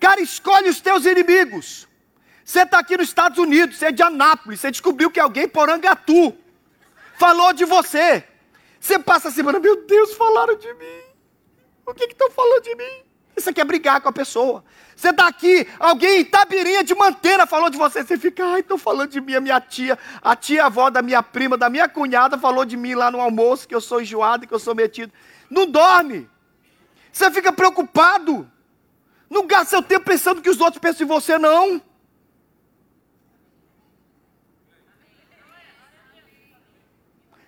[0.00, 1.86] Cara, escolhe os teus inimigos.
[2.44, 5.70] Você está aqui nos Estados Unidos, você é de Anápolis, você descobriu que alguém por
[5.70, 6.36] Angatu
[7.16, 8.24] falou de você.
[8.80, 11.02] Você passa a semana, meu Deus, falaram de mim.
[11.86, 13.04] O que estão falando de mim?
[13.36, 14.64] Você quer brigar com a pessoa.
[14.96, 18.04] Você está aqui, alguém em Tabirinha de Manteira falou de você.
[18.04, 21.56] Você fica, ai, estão falando de mim, a minha tia, a tia-avó da minha prima,
[21.56, 24.58] da minha cunhada falou de mim lá no almoço, que eu sou enjoado, que eu
[24.58, 25.12] sou metido.
[25.50, 26.30] Não dorme.
[27.12, 28.50] Você fica preocupado.
[29.28, 31.82] Não gasta seu tempo pensando que os outros pensam em você, não.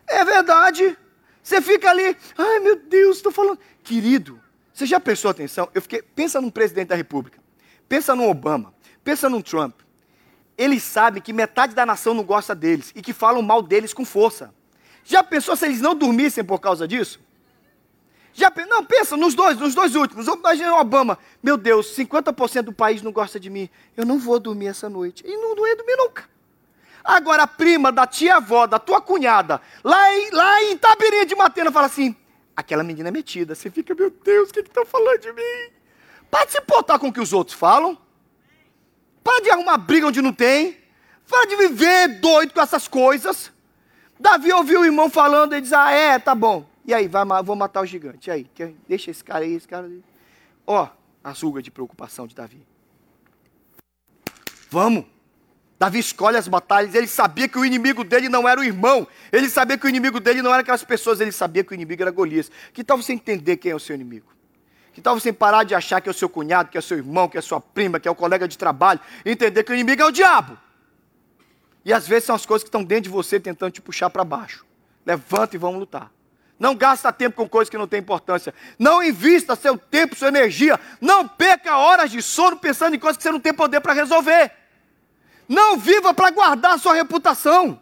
[0.06, 0.96] É verdade.
[1.42, 3.58] Você fica ali, ai meu Deus, estou falando.
[3.82, 4.40] Querido,
[4.76, 5.70] você já prestou atenção?
[5.72, 7.38] Eu fiquei, pensa num presidente da República,
[7.88, 9.74] pensa no Obama, pensa num Trump.
[10.58, 14.04] Eles sabem que metade da nação não gosta deles e que falam mal deles com
[14.04, 14.52] força.
[15.02, 17.18] Já pensou se eles não dormissem por causa disso?
[18.34, 20.26] Já, não, pensa nos dois, nos dois últimos.
[20.26, 21.18] Imagina o Obama.
[21.42, 23.70] Meu Deus, 50% do país não gosta de mim.
[23.96, 25.24] Eu não vou dormir essa noite.
[25.26, 26.28] E não, não ia dormir nunca.
[27.02, 31.72] Agora a prima da tia-avó, da tua cunhada, lá em, lá em Itabirinha de Matena,
[31.72, 32.14] fala assim,
[32.56, 33.54] aquela menina é metida.
[33.54, 35.72] Você fica, meu Deus, o que estão falando de mim?
[36.30, 37.98] Para de se importar com o que os outros falam.
[39.22, 40.78] Para de arrumar briga onde não tem.
[41.28, 43.52] Para de viver doido com essas coisas.
[44.18, 46.66] Davi ouviu o irmão falando e diz, ah, é, tá bom.
[46.86, 48.30] E aí, vai, vou matar o gigante.
[48.30, 48.50] E aí,
[48.88, 50.02] deixa esse cara aí, esse cara aí.
[50.66, 50.88] Ó,
[51.22, 52.64] a rugas de preocupação de Davi.
[54.70, 55.04] Vamos.
[55.78, 59.48] Davi escolhe as batalhas, ele sabia que o inimigo dele não era o irmão, ele
[59.48, 62.10] sabia que o inimigo dele não era aquelas pessoas, ele sabia que o inimigo era
[62.10, 62.50] Golias.
[62.72, 64.26] Que tal você entender quem é o seu inimigo?
[64.94, 66.96] Que tal você parar de achar que é o seu cunhado, que é o seu
[66.96, 69.70] irmão, que é a sua prima, que é o colega de trabalho, e entender que
[69.70, 70.56] o inimigo é o diabo.
[71.84, 74.24] E às vezes são as coisas que estão dentro de você tentando te puxar para
[74.24, 74.64] baixo.
[75.04, 76.10] Levanta e vamos lutar.
[76.58, 78.54] Não gasta tempo com coisas que não têm importância.
[78.78, 80.80] Não invista seu tempo, sua energia.
[81.00, 84.50] Não perca horas de sono pensando em coisas que você não tem poder para resolver.
[85.48, 87.80] Não viva para guardar a sua reputação.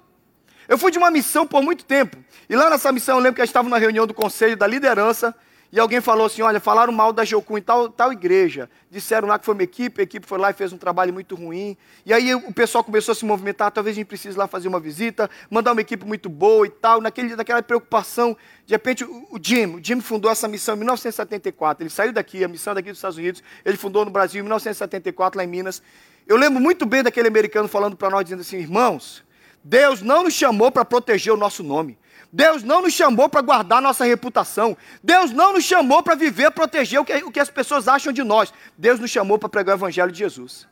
[0.68, 2.16] Eu fui de uma missão por muito tempo.
[2.48, 5.35] E lá nessa missão eu lembro que eu estava na reunião do conselho da liderança.
[5.74, 8.70] E alguém falou assim: olha, falaram mal da Jocum em tal, tal igreja.
[8.88, 11.35] Disseram lá que foi uma equipe, a equipe foi lá e fez um trabalho muito
[11.35, 11.77] ruim.
[12.07, 14.79] E aí o pessoal começou a se movimentar, talvez a gente precise lá fazer uma
[14.79, 17.00] visita, mandar uma equipe muito boa e tal.
[17.00, 21.83] Naquele, naquela preocupação, de repente o, o Jim, o Jim fundou essa missão em 1974.
[21.83, 25.37] Ele saiu daqui, a missão daqui dos Estados Unidos, ele fundou no Brasil em 1974,
[25.38, 25.83] lá em Minas.
[26.26, 29.22] Eu lembro muito bem daquele americano falando para nós, dizendo assim: irmãos,
[29.62, 31.98] Deus não nos chamou para proteger o nosso nome.
[32.32, 34.76] Deus não nos chamou para guardar nossa reputação.
[35.02, 38.24] Deus não nos chamou para viver, proteger o que, o que as pessoas acham de
[38.24, 38.52] nós.
[38.76, 40.66] Deus nos chamou para pregar o Evangelho de Jesus.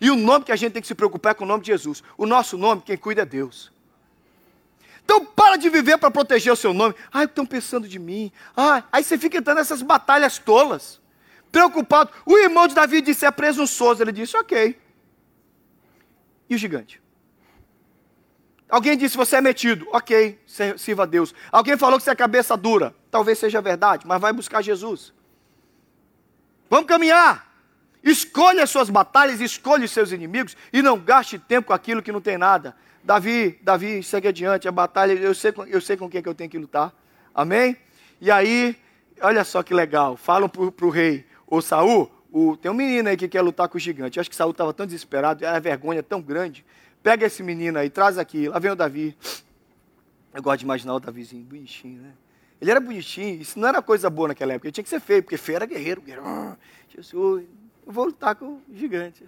[0.00, 1.68] E o nome que a gente tem que se preocupar é com o nome de
[1.68, 2.02] Jesus.
[2.16, 3.70] O nosso nome, quem cuida é Deus.
[5.04, 6.94] Então para de viver para proteger o seu nome.
[7.12, 8.32] Ai, estão pensando de mim.
[8.56, 11.00] Ai, aí você fica entrando nessas batalhas tolas.
[11.50, 12.10] Preocupado.
[12.26, 14.02] O irmão de Davi disse: é presunçoso.
[14.02, 14.78] Ele disse: ok.
[16.48, 17.00] E o gigante?
[18.68, 19.86] Alguém disse você é metido.
[19.92, 20.38] Ok,
[20.76, 21.34] sirva a Deus.
[21.50, 22.94] Alguém falou que você é cabeça dura.
[23.10, 25.12] Talvez seja verdade, mas vai buscar Jesus.
[26.68, 27.48] Vamos caminhar.
[28.02, 32.12] Escolha as suas batalhas, escolha os seus inimigos e não gaste tempo com aquilo que
[32.12, 32.76] não tem nada.
[33.02, 36.34] Davi, Davi, segue adiante, a batalha, eu sei, eu sei com quem é que eu
[36.34, 36.92] tenho que lutar.
[37.34, 37.76] Amém?
[38.20, 38.76] E aí,
[39.20, 43.16] olha só que legal, falam para o rei, ô Saul, o, tem um menino aí
[43.16, 44.18] que quer lutar com o gigante.
[44.18, 46.64] Eu acho que Saul estava tão desesperado, era vergonha tão grande,
[47.02, 48.48] Pega esse menino aí, traz aqui.
[48.48, 49.16] Lá vem o Davi.
[50.34, 52.12] Eu gosto de imaginar o Davizinho, bonitinho, né?
[52.60, 54.66] Ele era bonitinho, isso não era coisa boa naquela época.
[54.66, 56.00] Ele tinha que ser feio, porque feio era guerreiro.
[56.00, 56.26] guerreiro.
[56.26, 56.56] Ah,
[56.88, 57.44] Jesus,
[57.86, 59.24] eu vou lutar com o gigante.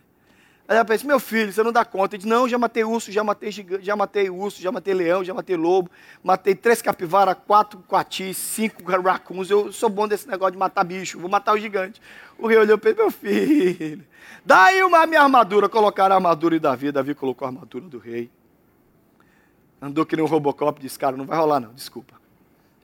[0.68, 2.14] Aí ela pensa, meu filho, você não dá conta.
[2.14, 5.24] Ele diz, não, já matei urso, já matei gigante, já matei urso, já matei leão,
[5.24, 5.90] já matei lobo,
[6.22, 9.50] matei três capivaras, quatro coatis, cinco racuns.
[9.50, 12.00] Eu sou bom desse negócio de matar bicho, vou matar o gigante.
[12.38, 14.04] O rei olhou para ele, meu filho,
[14.44, 18.30] Daí uma minha armadura, colocaram a armadura de Davi, Davi colocou a armadura do rei.
[19.82, 22.14] Andou que nem um Robocop, disse, cara, não vai rolar não, desculpa.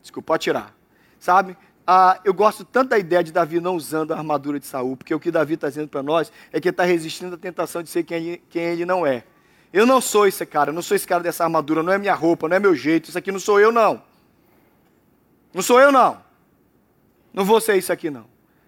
[0.02, 0.74] Desculpa, pode tirar.
[1.18, 1.56] Sabe?
[1.86, 5.14] Ah, eu gosto tanto da ideia de Davi não usando a armadura de Saul, porque
[5.14, 7.88] o que Davi está dizendo para nós é que ele está resistindo à tentação de
[7.88, 9.24] ser quem ele, quem ele não é.
[9.72, 12.48] Eu não sou esse cara, não sou esse cara dessa armadura, não é minha roupa,
[12.48, 14.02] não é meu jeito, isso aqui não sou eu não.
[15.54, 16.20] Não sou eu não.
[17.32, 18.26] Não vou ser isso aqui não.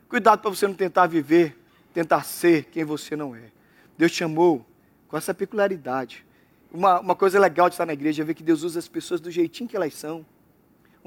[0.08, 1.58] Cuidado para você não tentar viver
[1.98, 3.50] tentar ser quem você não é.
[3.96, 4.64] Deus te chamou
[5.08, 6.24] com essa peculiaridade.
[6.72, 9.20] Uma, uma coisa legal de estar na igreja é ver que Deus usa as pessoas
[9.20, 10.24] do jeitinho que elas são.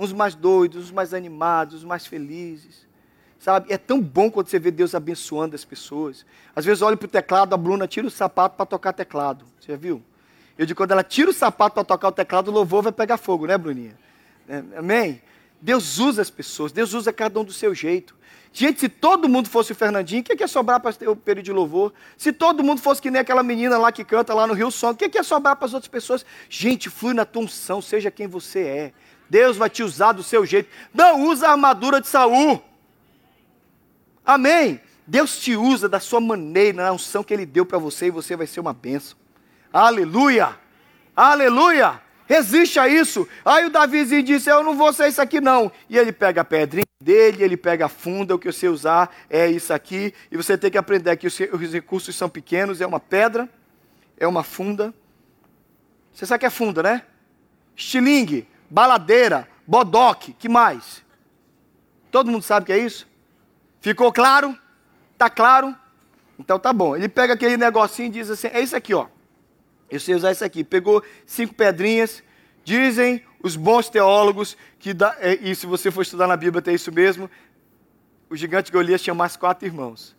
[0.02, 2.88] Uns mais doidos, uns mais animados, uns mais felizes.
[3.38, 3.72] Sabe?
[3.72, 6.26] É tão bom quando você vê Deus abençoando as pessoas.
[6.56, 9.46] Às vezes eu olho para o teclado, a Bruna tira o sapato para tocar teclado.
[9.60, 10.02] Você já viu?
[10.58, 13.18] Eu digo, quando ela tira o sapato para tocar o teclado, o louvor vai pegar
[13.18, 13.96] fogo, né, Bruninha?
[14.50, 15.22] É, amém?
[15.62, 18.16] Deus usa as pessoas, Deus usa cada um do seu jeito.
[18.52, 21.08] Gente, se todo mundo fosse o Fernandinho, o que, é que ia sobrar para ter
[21.08, 21.94] o período de louvor?
[22.18, 24.90] Se todo mundo fosse que nem aquela menina lá que canta lá no Rio Som,
[24.90, 26.26] o que, é que ia sobrar para as outras pessoas?
[26.50, 28.94] Gente, flui na tua unção, seja quem você é.
[29.32, 30.70] Deus vai te usar do seu jeito.
[30.94, 32.62] Não usa a armadura de Saul.
[34.26, 34.82] Amém.
[35.08, 38.36] Deus te usa da sua maneira, na unção que Ele deu para você, e você
[38.36, 39.18] vai ser uma bênção.
[39.72, 40.60] Aleluia!
[41.16, 42.02] Aleluia!
[42.26, 43.26] Resiste a isso.
[43.46, 45.72] Aí o Davizinho disse: Eu não vou ser isso aqui, não.
[45.90, 49.50] E ele pega a pedrinha dele, ele pega a funda, o que você usar é
[49.50, 50.14] isso aqui.
[50.30, 51.38] E você tem que aprender que os
[51.72, 53.50] recursos são pequenos: é uma pedra,
[54.18, 54.94] é uma funda.
[56.14, 57.04] Você sabe que é funda, né?
[57.78, 61.04] Estilingue, baladeira, bodoque, que mais?
[62.10, 63.08] Todo mundo sabe que é isso?
[63.82, 64.58] Ficou claro?
[65.18, 65.76] Tá claro?
[66.40, 66.96] Então tá bom.
[66.96, 69.08] Ele pega aquele negocinho e diz assim: É isso aqui, ó.
[69.90, 70.64] Eu sei usar isso aqui.
[70.64, 72.24] Pegou cinco pedrinhas.
[72.64, 76.76] Dizem os bons teólogos que, dá, é, e se você for estudar na Bíblia, tem
[76.76, 77.30] isso mesmo.
[78.30, 80.16] O gigante Golias tinha mais quatro irmãos.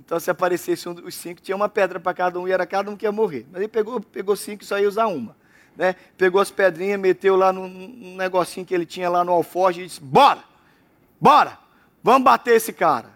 [0.00, 2.90] Então, se aparecesse um dos cinco, tinha uma pedra para cada um e era cada
[2.90, 3.46] um que ia morrer.
[3.52, 5.36] Mas ele pegou, pegou cinco e só ia usar uma.
[5.76, 5.94] Né?
[6.16, 10.00] Pegou as pedrinhas, meteu lá num, negocinho que ele tinha lá no alforje e disse:
[10.00, 10.42] Bora!
[11.20, 11.58] Bora!
[12.02, 13.10] Vamos bater esse cara.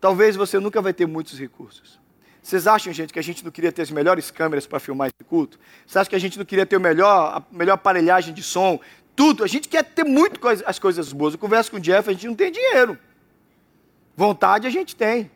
[0.00, 1.98] Talvez você nunca vai ter muitos recursos.
[2.42, 5.24] Vocês acham, gente, que a gente não queria ter as melhores câmeras para filmar esse
[5.28, 5.58] culto?
[5.84, 8.78] Vocês acham que a gente não queria ter o melhor, a melhor aparelhagem de som?
[9.16, 9.42] Tudo.
[9.42, 11.34] A gente quer ter muito coisa, as coisas boas.
[11.34, 12.96] Eu converso com o Jeff, a gente não tem dinheiro.
[14.14, 15.28] Vontade a gente tem.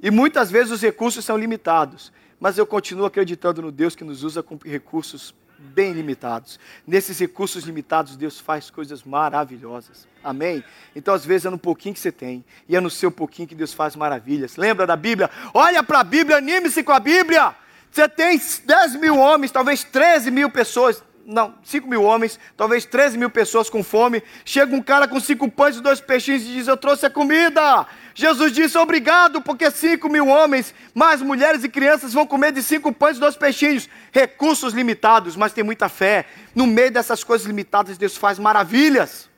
[0.00, 2.12] E muitas vezes os recursos são limitados.
[2.38, 6.58] Mas eu continuo acreditando no Deus que nos usa com recursos bem limitados.
[6.86, 10.06] Nesses recursos limitados, Deus faz coisas maravilhosas.
[10.22, 10.62] Amém?
[10.94, 13.54] Então, às vezes, é no pouquinho que você tem, e é no seu pouquinho que
[13.54, 14.56] Deus faz maravilhas.
[14.56, 15.30] Lembra da Bíblia?
[15.52, 17.54] Olha para a Bíblia, anime-se com a Bíblia.
[17.90, 23.18] Você tem 10 mil homens, talvez 13 mil pessoas, não, 5 mil homens, talvez 13
[23.18, 24.22] mil pessoas com fome.
[24.46, 27.86] Chega um cara com cinco pães e dois peixinhos e diz: Eu trouxe a comida.
[28.14, 32.90] Jesus disse: Obrigado, porque 5 mil homens, mais mulheres e crianças vão comer de cinco
[32.94, 33.90] pães e dois peixinhos.
[34.10, 36.24] Recursos limitados, mas tem muita fé.
[36.54, 39.28] No meio dessas coisas limitadas, Deus faz maravilhas.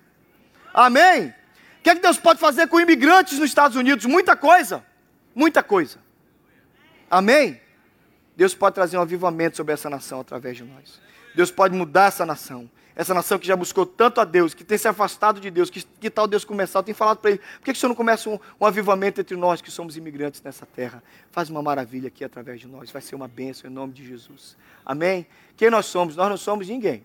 [0.73, 1.35] Amém?
[1.81, 4.07] O que, é que Deus pode fazer com imigrantes nos Estados Unidos?
[4.07, 4.85] Muita coisa.
[5.35, 5.99] Muita coisa.
[7.11, 7.61] Amém?
[8.37, 11.10] Deus pode trazer um avivamento sobre essa nação através de nós.
[11.35, 12.71] Deus pode mudar essa nação.
[12.95, 15.83] Essa nação que já buscou tanto a Deus, que tem se afastado de Deus, que,
[15.83, 16.81] que tal Deus começar?
[16.81, 19.21] Eu tenho falado para ele, por que, que o Senhor não começa um, um avivamento
[19.21, 21.03] entre nós que somos imigrantes nessa terra?
[21.31, 24.57] Faz uma maravilha aqui através de nós, vai ser uma bênção em nome de Jesus.
[24.85, 25.27] Amém?
[25.57, 26.15] Quem nós somos?
[26.15, 27.03] Nós não somos ninguém.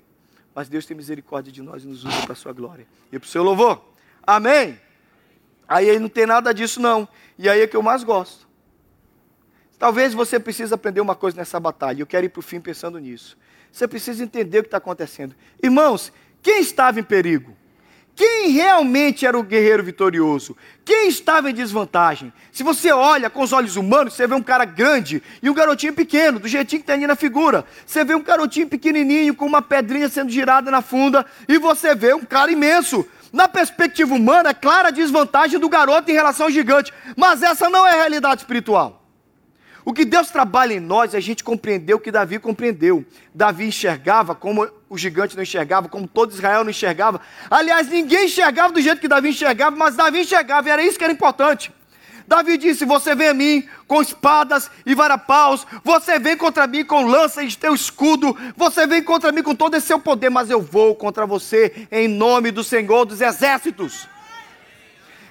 [0.53, 2.87] Mas Deus tem misericórdia de nós e nos usa para a sua glória.
[3.11, 3.81] E para o seu louvor.
[4.25, 4.79] Amém?
[5.67, 7.07] Aí não tem nada disso não.
[7.37, 8.44] E aí é que eu mais gosto.
[9.77, 12.01] Talvez você precise aprender uma coisa nessa batalha.
[12.01, 13.37] Eu quero ir para o fim pensando nisso.
[13.71, 15.35] Você precisa entender o que está acontecendo.
[15.61, 16.11] Irmãos,
[16.41, 17.55] quem estava em perigo?
[18.15, 20.55] Quem realmente era o guerreiro vitorioso?
[20.85, 22.31] Quem estava em desvantagem?
[22.49, 25.91] Se você olha com os olhos humanos, você vê um cara grande e um garotinho
[25.91, 27.65] pequeno, do jeitinho que tem ali na figura.
[27.85, 32.13] Você vê um garotinho pequenininho com uma pedrinha sendo girada na funda e você vê
[32.13, 33.05] um cara imenso.
[33.33, 37.69] Na perspectiva humana, é clara a desvantagem do garoto em relação ao gigante, mas essa
[37.69, 39.04] não é a realidade espiritual.
[39.85, 43.05] O que Deus trabalha em nós é a gente compreender o que Davi compreendeu.
[43.31, 47.21] Davi enxergava como o gigante não enxergava, como todo Israel não enxergava.
[47.51, 51.03] Aliás, ninguém enxergava do jeito que Davi enxergava, mas Davi enxergava, e era isso que
[51.03, 51.71] era importante.
[52.27, 57.05] Davi disse: Você vem a mim com espadas e varapaus, você vem contra mim com
[57.05, 60.63] lança e teu escudo, você vem contra mim com todo esse seu poder, mas eu
[60.63, 64.07] vou contra você em nome do Senhor dos exércitos.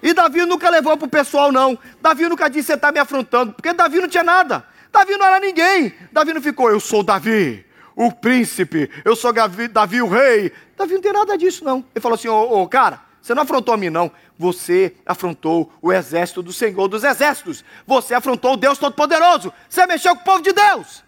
[0.05, 1.79] E Davi nunca levou para o pessoal, não.
[2.03, 4.63] Davi nunca disse, você está me afrontando, porque Davi não tinha nada.
[4.93, 5.95] Davi não era ninguém.
[6.13, 7.65] Davi não ficou, eu sou Davi,
[7.97, 10.53] o príncipe, eu sou Davi, Davi o rei.
[10.77, 11.83] Davi não tem nada disso, não.
[11.95, 14.13] Ele falou assim, ô, ô cara, você não afrontou a mim, não.
[14.39, 17.65] Você afrontou o exército do Senhor dos exércitos.
[17.87, 19.55] Você afrontou o Deus Todo-Poderoso.
[19.71, 21.03] Você mexeu com o povo de Deus.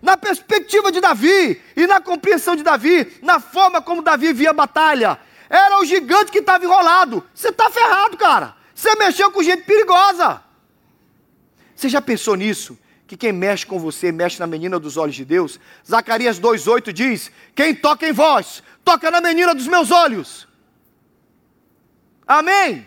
[0.00, 4.54] Na perspectiva de Davi e na compreensão de Davi, na forma como Davi via a
[4.54, 5.18] batalha,
[5.80, 7.24] o gigante que estava enrolado.
[7.34, 8.56] Você está ferrado, cara.
[8.74, 10.42] Você mexeu com gente perigosa.
[11.74, 12.78] Você já pensou nisso?
[13.06, 15.58] Que quem mexe com você mexe na menina dos olhos de Deus?
[15.88, 20.46] Zacarias 2,8 diz: Quem toca em vós, toca na menina dos meus olhos.
[22.26, 22.86] Amém?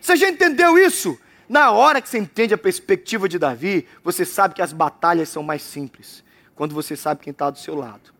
[0.00, 1.18] Você já entendeu isso?
[1.48, 5.42] Na hora que você entende a perspectiva de Davi, você sabe que as batalhas são
[5.42, 6.22] mais simples.
[6.54, 8.17] Quando você sabe quem está do seu lado.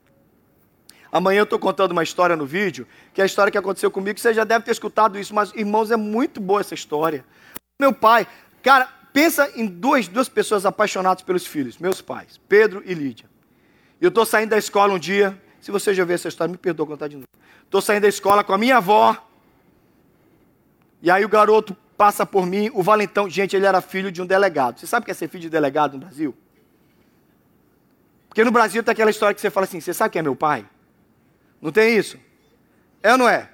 [1.10, 4.18] Amanhã eu estou contando uma história no vídeo, que é a história que aconteceu comigo,
[4.18, 7.24] você já deve ter escutado isso, mas irmãos, é muito boa essa história.
[7.80, 8.26] Meu pai,
[8.62, 13.28] cara, pensa em duas, duas pessoas apaixonadas pelos filhos, meus pais, Pedro e Lídia.
[14.00, 16.86] Eu estou saindo da escola um dia, se você já viu essa história, me perdoa
[16.86, 17.26] contar de novo.
[17.64, 19.16] Estou saindo da escola com a minha avó,
[21.00, 24.26] e aí o garoto passa por mim, o valentão, gente, ele era filho de um
[24.26, 24.78] delegado.
[24.78, 26.34] Você sabe o que é ser filho de delegado no Brasil?
[28.28, 30.36] Porque no Brasil tem aquela história que você fala assim: você sabe quem é meu
[30.36, 30.64] pai?
[31.60, 32.18] Não tem isso?
[33.02, 33.48] É ou não é?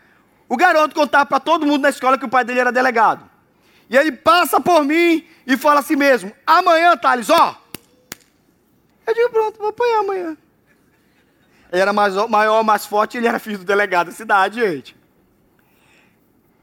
[0.48, 3.28] O garoto contava para todo mundo na escola que o pai dele era delegado.
[3.88, 7.60] E ele passa por mim e fala assim mesmo: amanhã, Thales, ó.
[9.06, 10.36] Eu digo: pronto, vou apanhar amanhã.
[11.72, 14.96] Ele era mais, maior, mais forte, ele era filho do delegado da cidade, gente.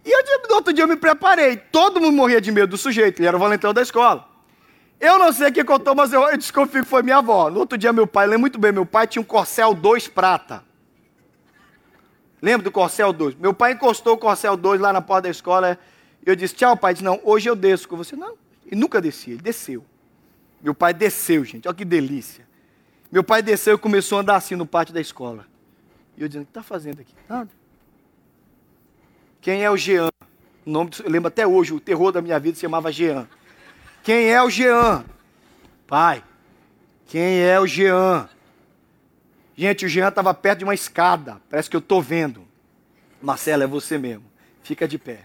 [0.05, 1.57] E eu, no outro dia eu me preparei.
[1.57, 4.27] Todo mundo morria de medo do sujeito, ele era o valentão da escola.
[4.99, 7.49] Eu não sei quem contou, mas eu, eu desconfio que foi minha avó.
[7.49, 10.63] No outro dia, meu pai, lembro muito bem, meu pai tinha um Corcel 2 prata.
[12.41, 13.35] Lembra do Corcel 2?
[13.35, 15.77] Meu pai encostou o Corcel 2 lá na porta da escola.
[16.25, 16.91] Eu disse: Tchau, pai.
[16.91, 18.15] Ele disse: Não, hoje eu desço com você.
[18.15, 18.35] Não.
[18.65, 19.33] E nunca descia.
[19.33, 19.85] Ele desceu.
[20.61, 21.67] Meu pai desceu, gente.
[21.67, 22.47] Olha que delícia.
[23.11, 25.45] Meu pai desceu e começou a andar assim no pátio da escola.
[26.17, 27.13] E eu dizendo: O que está fazendo aqui?
[27.29, 27.49] Nada.
[29.39, 30.09] Quem é o Jean?
[30.65, 33.27] O nome, eu lembro até hoje, o terror da minha vida se chamava Jean.
[34.03, 35.03] Quem é o Jean?
[35.87, 36.23] Pai,
[37.07, 38.29] quem é o Jean?
[39.55, 41.41] Gente, o Jean estava perto de uma escada.
[41.49, 42.47] Parece que eu estou vendo.
[43.21, 44.23] Marcelo, é você mesmo.
[44.63, 45.23] Fica de pé.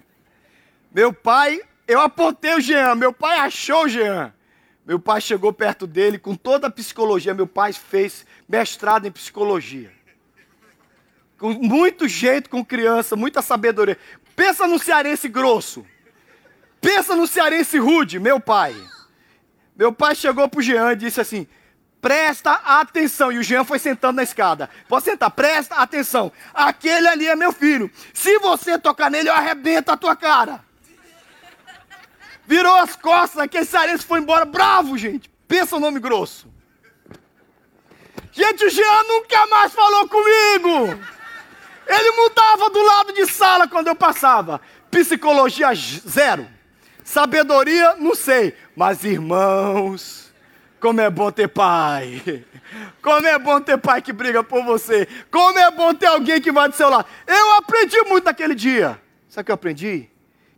[0.93, 2.95] Meu pai, eu apontei o Jean.
[2.95, 4.33] Meu pai achou o Jean.
[4.85, 7.35] Meu pai chegou perto dele com toda a psicologia.
[7.35, 9.93] Meu pai fez mestrado em psicologia.
[11.39, 13.99] Com muito jeito com criança, muita sabedoria.
[14.35, 15.87] Pensa no cearense grosso.
[16.81, 18.77] Pensa no cearense rude, meu pai.
[19.77, 21.47] Meu pai chegou pro Jean e disse assim:
[22.07, 23.33] presta atenção.
[23.33, 24.71] E o Jean foi sentando na escada.
[24.89, 26.31] Pode sentar, presta atenção.
[26.55, 27.91] Aquele ali é meu filho.
[28.15, 30.65] Se você tocar nele, eu arrebento a tua cara.
[32.47, 35.29] Virou as costas, aquele sarense foi embora bravo, gente.
[35.49, 36.47] Pensa o nome grosso.
[38.31, 41.05] Gente, o Jean nunca mais falou comigo.
[41.89, 44.61] Ele mudava do lado de sala quando eu passava.
[44.93, 46.47] Psicologia zero.
[47.03, 48.55] Sabedoria, não sei.
[48.77, 50.26] Mas irmãos,
[50.87, 52.23] como é bom ter pai.
[53.03, 55.09] Como é bom ter pai que briga por você.
[55.33, 57.09] Como é bom ter alguém que vai do seu lado.
[57.27, 59.01] Eu aprendi muito naquele dia.
[59.29, 60.09] Sabe o que eu aprendi?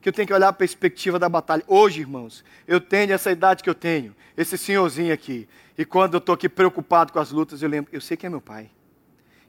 [0.02, 1.64] Que eu tenho que olhar a perspectiva da batalha.
[1.66, 4.14] Hoje, irmãos, eu tenho essa idade que eu tenho.
[4.36, 5.48] Esse senhorzinho aqui.
[5.78, 8.28] E quando eu estou aqui preocupado com as lutas, eu lembro, eu sei que é
[8.28, 8.68] meu pai.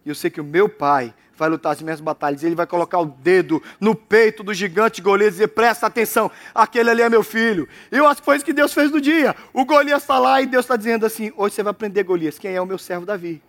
[0.06, 2.44] E eu sei que o meu pai vai lutar as minhas batalhas.
[2.44, 6.90] Ele vai colocar o dedo no peito do gigante Golias e dizer: presta atenção, aquele
[6.90, 7.68] ali é meu filho.
[7.92, 9.36] E eu acho que foi isso que Deus fez no dia.
[9.54, 12.54] O Golias está lá e Deus está dizendo assim: hoje você vai aprender, Golias, quem
[12.54, 13.42] é o meu servo Davi.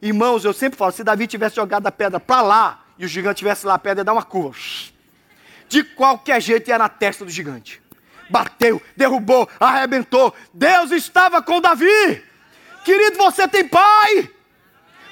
[0.00, 3.38] Irmãos, eu sempre falo: se Davi tivesse jogado a pedra para lá e o gigante
[3.38, 4.56] tivesse lá, a pedra ia dar uma curva.
[5.68, 7.82] De qualquer jeito ia na testa do gigante.
[8.30, 10.32] Bateu, derrubou, arrebentou.
[10.52, 12.22] Deus estava com Davi.
[12.84, 14.30] Querido, você tem pai.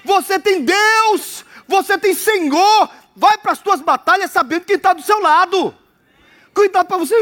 [0.04, 2.90] Você tem Deus, você tem Senhor.
[3.16, 5.74] Vai para as tuas batalhas sabendo quem está do seu lado.
[6.54, 7.14] Cuidado para você.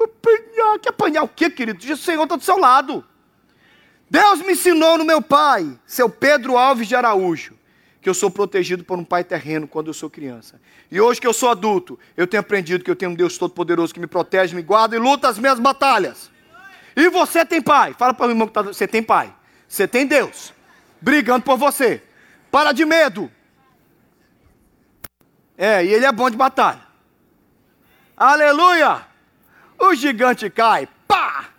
[0.00, 1.78] Apanhar, que apanhar o quê, querido?
[1.92, 3.04] O Senhor está do seu lado.
[4.08, 7.54] Deus me ensinou no meu pai, seu Pedro Alves de Araújo,
[8.00, 10.60] que eu sou protegido por um pai terreno quando eu sou criança.
[10.90, 13.92] E hoje que eu sou adulto, eu tenho aprendido que eu tenho um Deus todo-poderoso
[13.92, 16.30] que me protege, me guarda e luta as minhas batalhas.
[16.94, 17.94] E você tem pai.
[17.98, 18.62] Fala para o irmão que está.
[18.62, 19.34] Você tem pai.
[19.68, 20.54] Você tem Deus
[21.00, 22.02] brigando por você.
[22.50, 23.30] Para de medo.
[25.56, 26.82] É, e ele é bom de batalha.
[28.16, 29.06] Aleluia!
[29.78, 31.50] O gigante cai, pá!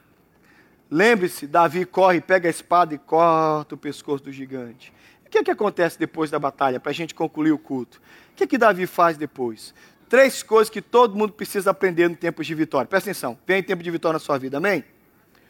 [0.90, 4.94] Lembre-se, Davi corre, pega a espada e corta o pescoço do gigante.
[5.26, 8.02] O que, é que acontece depois da batalha, para a gente concluir o culto?
[8.32, 9.74] O que, é que Davi faz depois?
[10.08, 12.88] Três coisas que todo mundo precisa aprender no tempo de vitória.
[12.88, 14.86] Presta atenção, vem tempo de vitória na sua vida, amém?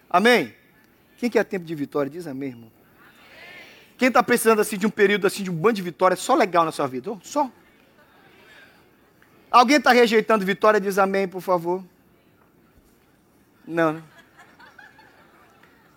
[0.10, 0.56] Amém?
[1.17, 2.10] Quem quer tempo de vitória?
[2.10, 2.77] Diz amém, irmão.
[3.98, 6.64] Quem está precisando assim de um período assim de um bando de vitória só legal
[6.64, 7.12] na sua vida?
[7.12, 7.50] Oh, só.
[9.50, 10.80] Alguém está rejeitando vitória?
[10.80, 11.84] Diz amém, por favor.
[13.66, 14.04] Não, né?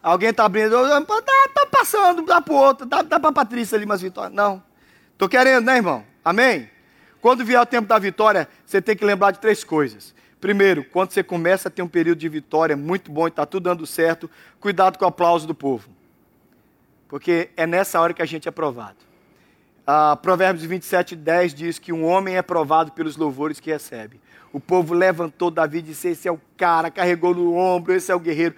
[0.02, 3.84] Alguém está abrindo, está passando, dá para o outro, dá, dá para a Patrícia ali
[3.84, 4.32] umas vitórias.
[4.32, 4.62] Não.
[5.12, 6.02] Estou querendo, né, irmão?
[6.24, 6.70] Amém?
[7.20, 10.14] Quando vier o tempo da vitória, você tem que lembrar de três coisas.
[10.40, 13.64] Primeiro, quando você começa a ter um período de vitória muito bom e está tudo
[13.64, 15.99] dando certo, cuidado com o aplauso do povo
[17.10, 18.98] porque é nessa hora que a gente é provado.
[19.84, 24.20] Ah, Provérbios 27, 10 diz que um homem é provado pelos louvores que recebe.
[24.52, 28.14] O povo levantou Davi e disse: Esse é o cara, carregou no ombro, esse é
[28.14, 28.54] o guerreiro.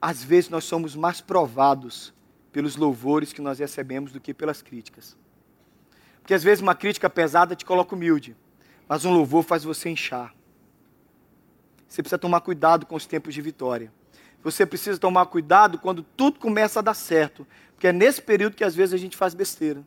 [0.00, 2.14] Às vezes nós somos mais provados
[2.52, 5.16] pelos louvores que nós recebemos do que pelas críticas.
[6.20, 8.36] Porque às vezes uma crítica pesada te coloca humilde,
[8.88, 10.32] mas um louvor faz você inchar.
[11.88, 13.92] Você precisa tomar cuidado com os tempos de vitória.
[14.44, 18.62] Você precisa tomar cuidado quando tudo começa a dar certo, porque é nesse período que
[18.62, 19.82] às vezes a gente faz besteira.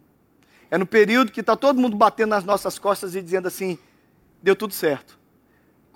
[0.70, 3.78] É no período que está todo mundo batendo nas nossas costas e dizendo assim:
[4.42, 5.18] deu tudo certo.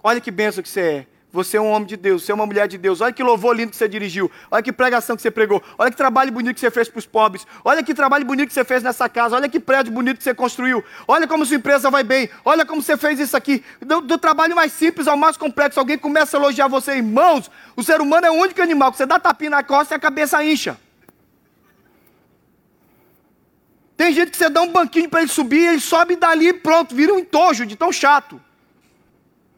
[0.04, 1.08] Olha que benção que você é.
[1.34, 3.00] Você é um homem de Deus, você é uma mulher de Deus.
[3.00, 4.30] Olha que louvor lindo que você dirigiu.
[4.50, 5.63] Olha que pregação que você pregou.
[5.78, 7.48] Olha que trabalho bonito que você fez para os pobres.
[7.63, 9.38] Olha que trabalho bonito que você fez nessa casa.
[9.38, 10.84] Olha que prédio bonito que você construiu.
[11.08, 12.30] Olha como sua empresa vai bem.
[12.44, 13.63] Olha como você fez isso aqui.
[13.80, 16.96] Do, do trabalho mais simples ao mais complexo, alguém começa a elogiar você.
[16.98, 19.98] Irmãos, o ser humano é o único animal que você dá tapinha na costa e
[19.98, 20.78] a cabeça incha.
[23.96, 26.94] Tem gente que você dá um banquinho para ele subir, ele sobe dali e pronto,
[26.94, 28.41] vira um entojo de tão chato.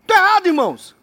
[0.04, 0.94] Está errado, irmãos.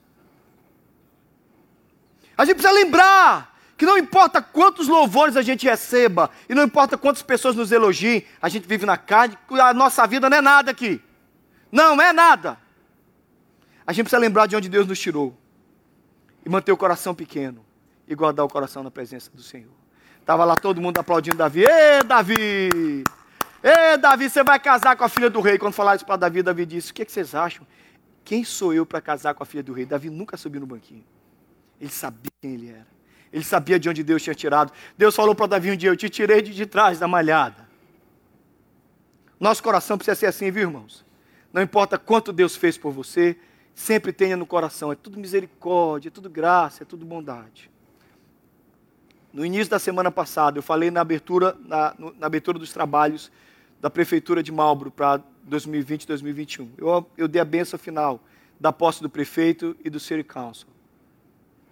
[2.40, 6.96] A gente precisa lembrar que não importa quantos louvores a gente receba, e não importa
[6.96, 10.70] quantas pessoas nos elogiem, a gente vive na carne, a nossa vida não é nada
[10.70, 11.02] aqui.
[11.70, 12.56] Não é nada.
[13.86, 15.38] A gente precisa lembrar de onde Deus nos tirou.
[16.42, 17.62] E manter o coração pequeno.
[18.08, 19.74] E guardar o coração na presença do Senhor.
[20.18, 21.66] Estava lá todo mundo aplaudindo Davi.
[21.66, 23.04] Ê, Davi!
[23.62, 25.58] Ê, Davi, você vai casar com a filha do rei.
[25.58, 27.66] Quando falaram isso para Davi, Davi disse: O que, é que vocês acham?
[28.24, 29.84] Quem sou eu para casar com a filha do rei?
[29.84, 31.04] Davi nunca subiu no banquinho.
[31.80, 32.86] Ele sabia quem ele era.
[33.32, 34.72] Ele sabia de onde Deus tinha tirado.
[34.96, 37.68] Deus falou para Davi um dia: Eu te tirei de, de trás da malhada.
[39.38, 41.04] Nosso coração precisa ser assim, viu, irmãos?
[41.52, 43.36] Não importa quanto Deus fez por você,
[43.74, 47.70] sempre tenha no coração: é tudo misericórdia, é tudo graça, é tudo bondade.
[49.32, 53.30] No início da semana passada, eu falei na abertura, na, na abertura dos trabalhos
[53.80, 56.72] da Prefeitura de Marlboro para 2020 2021.
[56.76, 58.18] Eu, eu dei a benção final
[58.58, 60.66] da posse do prefeito e do City Council.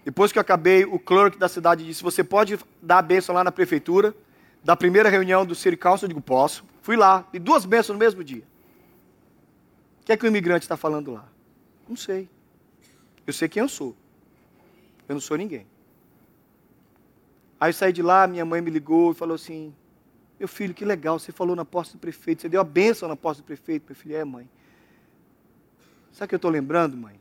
[0.09, 3.45] Depois que eu acabei, o clerk da cidade disse: Você pode dar a bênção lá
[3.45, 4.15] na prefeitura,
[4.65, 6.07] da primeira reunião do City Council?
[6.07, 6.65] Eu digo: Posso.
[6.81, 8.43] Fui lá, e duas bênçãos no mesmo dia.
[10.01, 11.29] O que é que o imigrante está falando lá?
[11.87, 12.27] Não sei.
[13.27, 13.95] Eu sei quem eu sou.
[15.07, 15.67] Eu não sou ninguém.
[17.61, 19.75] Aí eu saí de lá, minha mãe me ligou e falou assim:
[20.39, 23.15] Meu filho, que legal, você falou na posse do prefeito, você deu a bênção na
[23.15, 23.85] posse do prefeito.
[23.87, 24.49] Meu filho, é, mãe.
[26.13, 27.17] Sabe o que eu estou lembrando, mãe?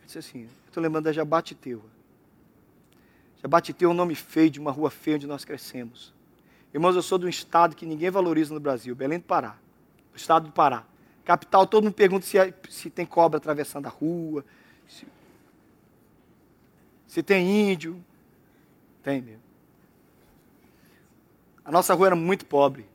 [0.00, 1.98] Eu disse assim: Eu estou lembrando da Jabatiteua.
[3.42, 6.12] Jabatiteua é um nome feio de uma rua feia onde nós crescemos.
[6.74, 9.56] Irmãos, eu sou de um estado que ninguém valoriza no Brasil, Belém do Pará.
[10.12, 10.84] O estado do Pará.
[11.24, 12.36] Capital, todo mundo pergunta se,
[12.68, 14.44] se tem cobra atravessando a rua,
[14.86, 15.06] se,
[17.06, 18.04] se tem índio.
[19.02, 19.42] Tem mesmo.
[21.64, 22.86] A nossa rua era muito pobre.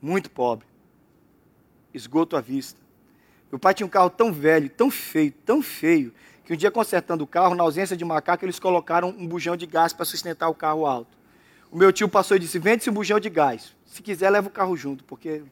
[0.00, 0.66] Muito pobre.
[1.92, 2.80] Esgoto à vista.
[3.50, 6.12] Meu pai tinha um carro tão velho, tão feio, tão feio,
[6.46, 9.66] que um dia consertando o carro, na ausência de macaco, eles colocaram um bujão de
[9.66, 11.18] gás para sustentar o carro alto.
[11.72, 13.74] O meu tio passou e disse: Vende-se um bujão de gás.
[13.84, 15.42] Se quiser, leva o carro junto, porque.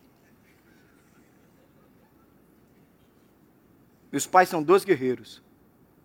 [4.13, 5.43] Meus pais são dois guerreiros.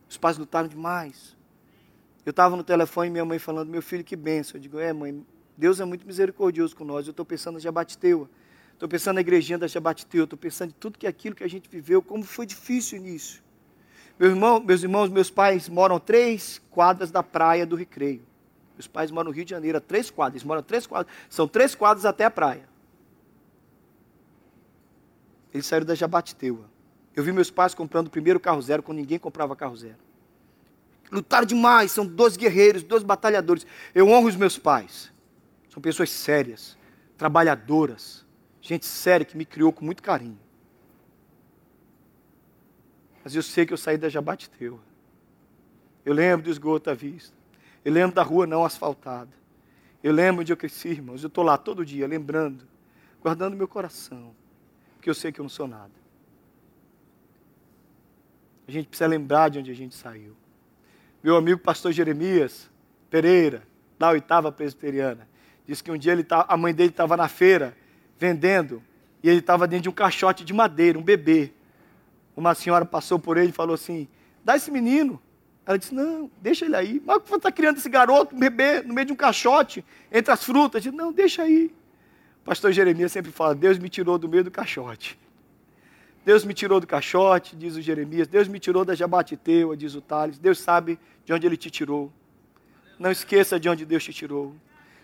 [0.10, 1.38] Os pais lutaram demais.
[2.26, 4.58] Eu estava no telefone e minha mãe falando: Meu filho, que benção.
[4.58, 5.24] Eu digo: É, mãe,
[5.56, 7.06] Deus é muito misericordioso com nós.
[7.06, 8.28] Eu estou pensando na Jabateua.
[8.74, 10.24] Estou pensando na igrejinha da Jabateua.
[10.24, 13.02] Estou pensando em tudo que é aquilo que a gente viveu, como foi difícil o
[13.06, 13.49] início.
[14.20, 18.22] Meu irmão, meus irmãos, meus pais moram três quadras da praia do Recreio.
[18.74, 20.42] Meus pais moram no Rio de Janeiro, a três quadras.
[20.42, 21.16] Eles moram a três quadras.
[21.30, 22.68] São três quadras até a praia.
[25.54, 26.70] Eles saíram da Jabateua.
[27.16, 29.98] Eu vi meus pais comprando o primeiro carro zero quando ninguém comprava carro zero.
[31.12, 33.66] Lutaram demais, são dois guerreiros, dois batalhadores.
[33.96, 35.12] Eu honro os meus pais.
[35.70, 36.78] São pessoas sérias,
[37.18, 38.26] trabalhadoras,
[38.62, 40.38] gente séria que me criou com muito carinho.
[43.24, 44.80] Mas eu sei que eu saí da Jabateua.
[46.06, 47.36] Eu lembro do esgoto à vista.
[47.84, 49.32] Eu lembro da rua não asfaltada.
[50.04, 51.24] Eu lembro onde eu cresci, irmãos.
[51.24, 52.66] Eu estou lá todo dia, lembrando,
[53.22, 54.34] guardando meu coração,
[54.96, 55.92] porque eu sei que eu não sou nada.
[58.68, 60.36] A gente precisa lembrar de onde a gente saiu.
[61.22, 62.70] Meu amigo pastor Jeremias
[63.10, 63.64] Pereira,
[63.98, 65.28] da oitava presbiteriana,
[65.68, 67.76] disse que um dia ele tá, a mãe dele estava na feira
[68.18, 68.82] vendendo
[69.22, 71.52] e ele estava dentro de um caixote de madeira, um bebê.
[72.40, 74.08] Uma senhora passou por ele e falou assim:
[74.46, 75.22] dá esse menino.
[75.66, 77.02] Ela disse: Não, deixa ele aí.
[77.06, 80.42] Mas você está criando esse garoto, um bebê, no meio de um caixote, entre as
[80.42, 80.82] frutas?
[80.82, 81.70] Disse, Não, deixa aí.
[82.42, 85.20] O pastor Jeremias sempre fala: Deus me tirou do meio do caixote.
[86.24, 88.26] Deus me tirou do caixote, diz o Jeremias.
[88.26, 90.40] Deus me tirou da Jabateteua, diz o Tales.
[90.40, 92.10] Deus sabe de onde ele te tirou.
[92.98, 94.56] Não esqueça de onde Deus te tirou.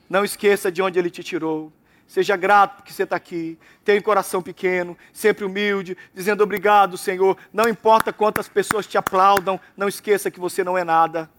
[0.09, 1.69] Não esqueça de onde ele te tirou.
[2.07, 3.57] Seja grato porque você está aqui.
[3.83, 7.37] Tenha um coração pequeno, sempre humilde, dizendo obrigado, Senhor.
[7.51, 11.29] Não importa quantas pessoas te aplaudam, não esqueça que você não é nada.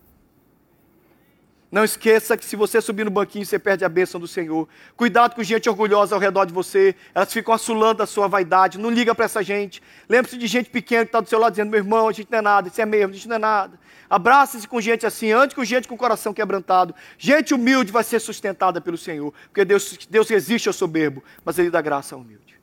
[1.71, 4.69] Não esqueça que se você subir no banquinho, você perde a bênção do Senhor.
[4.97, 6.95] Cuidado com gente orgulhosa ao redor de você.
[7.15, 8.79] Elas ficam assulando a sua vaidade.
[8.79, 9.83] Não liga para essa gente.
[10.09, 12.39] Lembre-se de gente pequena que está do seu lado dizendo, meu irmão, a gente não
[12.39, 13.79] é nada, isso é mesmo, a gente não é nada.
[14.09, 16.95] Abrace-se com gente assim, ande com gente com o coração quebrantado.
[17.19, 19.33] Gente humilde vai ser sustentada pelo Senhor.
[19.45, 22.59] Porque Deus, Deus resiste ao soberbo, mas Ele dá graça ao humilde.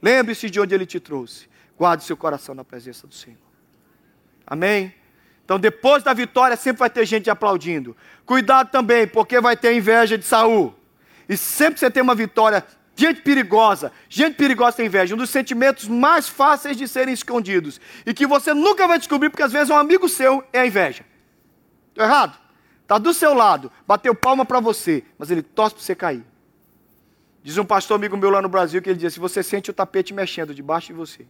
[0.00, 1.48] Lembre-se de onde Ele te trouxe.
[1.76, 3.38] Guarde seu coração na presença do Senhor.
[4.46, 4.94] Amém?
[5.44, 7.96] Então, depois da vitória, sempre vai ter gente aplaudindo.
[8.24, 10.74] Cuidado também, porque vai ter inveja de Saul.
[11.28, 12.64] E sempre que você tem uma vitória,
[13.02, 17.80] gente perigosa, gente perigosa tem inveja, um dos sentimentos mais fáceis de serem escondidos.
[18.06, 21.04] E que você nunca vai descobrir, porque às vezes um amigo seu é a inveja.
[21.88, 22.38] Estou errado?
[22.82, 26.24] Está do seu lado, bateu palma para você, mas ele torce para você cair.
[27.42, 29.72] Diz um pastor amigo meu lá no Brasil que ele diz: se você sente o
[29.72, 31.26] tapete mexendo debaixo de você,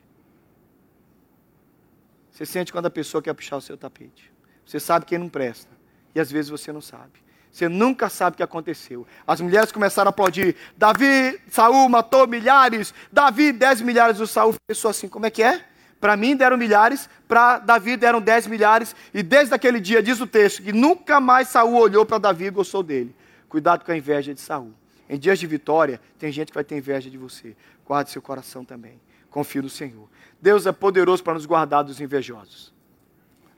[2.31, 4.31] você sente quando a pessoa quer puxar o seu tapete.
[4.67, 5.71] Você sabe quem não presta.
[6.15, 7.23] E às vezes você não sabe.
[7.53, 9.07] Você nunca sabe o que aconteceu.
[9.27, 10.57] As mulheres começaram a aplaudir.
[10.75, 12.95] Davi, Saul matou milhares.
[13.13, 14.19] Davi, dez milhares.
[14.21, 15.63] O Saul pensou assim: como é que é?
[16.01, 18.97] Para mim deram milhares, para Davi deram dez milhares.
[19.13, 22.51] E desde aquele dia, diz o texto, que nunca mais Saul olhou para Davi e
[22.51, 23.15] gostou dele.
[23.51, 24.73] Cuidado com a inveja de Saul.
[25.09, 27.55] Em dias de vitória, tem gente que vai ter inveja de você.
[27.87, 28.99] Guarde seu coração também.
[29.31, 30.09] Confie no Senhor.
[30.41, 32.73] Deus é poderoso para nos guardar dos invejosos.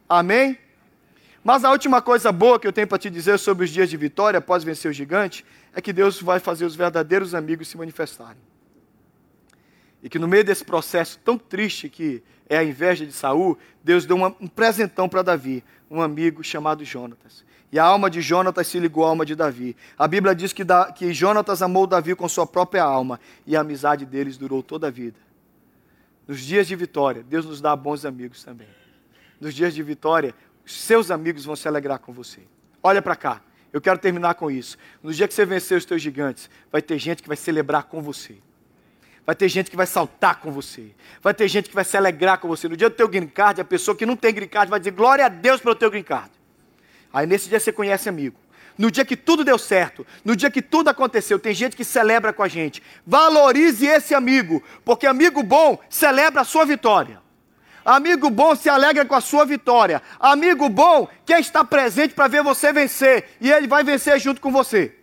[0.09, 0.59] Amém?
[1.45, 3.99] Mas a última coisa boa que eu tenho para te dizer sobre os dias de
[3.99, 8.41] vitória após vencer o gigante é que Deus vai fazer os verdadeiros amigos se manifestarem.
[10.03, 14.07] E que no meio desse processo tão triste que é a inveja de Saul, Deus
[14.07, 17.45] deu um presentão para Davi, um amigo chamado Jonatas.
[17.71, 19.77] E a alma de Jonatas se ligou à alma de Davi.
[19.99, 23.61] A Bíblia diz que, da, que Jonatas amou Davi com sua própria alma, e a
[23.61, 25.19] amizade deles durou toda a vida.
[26.27, 28.69] Nos dias de vitória, Deus nos dá bons amigos também.
[29.41, 30.35] Nos dias de vitória,
[30.67, 32.41] seus amigos vão se alegrar com você.
[32.83, 33.41] Olha para cá.
[33.73, 34.79] Eu quero terminar com isso.
[35.03, 38.01] No dia que você vencer os teus gigantes, vai ter gente que vai celebrar com
[38.01, 38.37] você.
[39.27, 40.95] Vai ter gente que vai saltar com você.
[41.21, 42.69] Vai ter gente que vai se alegrar com você.
[42.69, 44.93] No dia do teu green card, a pessoa que não tem green card vai dizer
[44.93, 46.31] glória a Deus pelo teu green card.
[47.13, 48.37] Aí nesse dia você conhece amigo.
[48.77, 52.33] No dia que tudo deu certo, no dia que tudo aconteceu, tem gente que celebra
[52.33, 52.83] com a gente.
[53.07, 57.24] Valorize esse amigo, porque amigo bom celebra a sua vitória.
[57.85, 60.01] Amigo bom se alegra com a sua vitória.
[60.19, 64.51] Amigo bom quer estar presente para ver você vencer, e ele vai vencer junto com
[64.51, 64.95] você.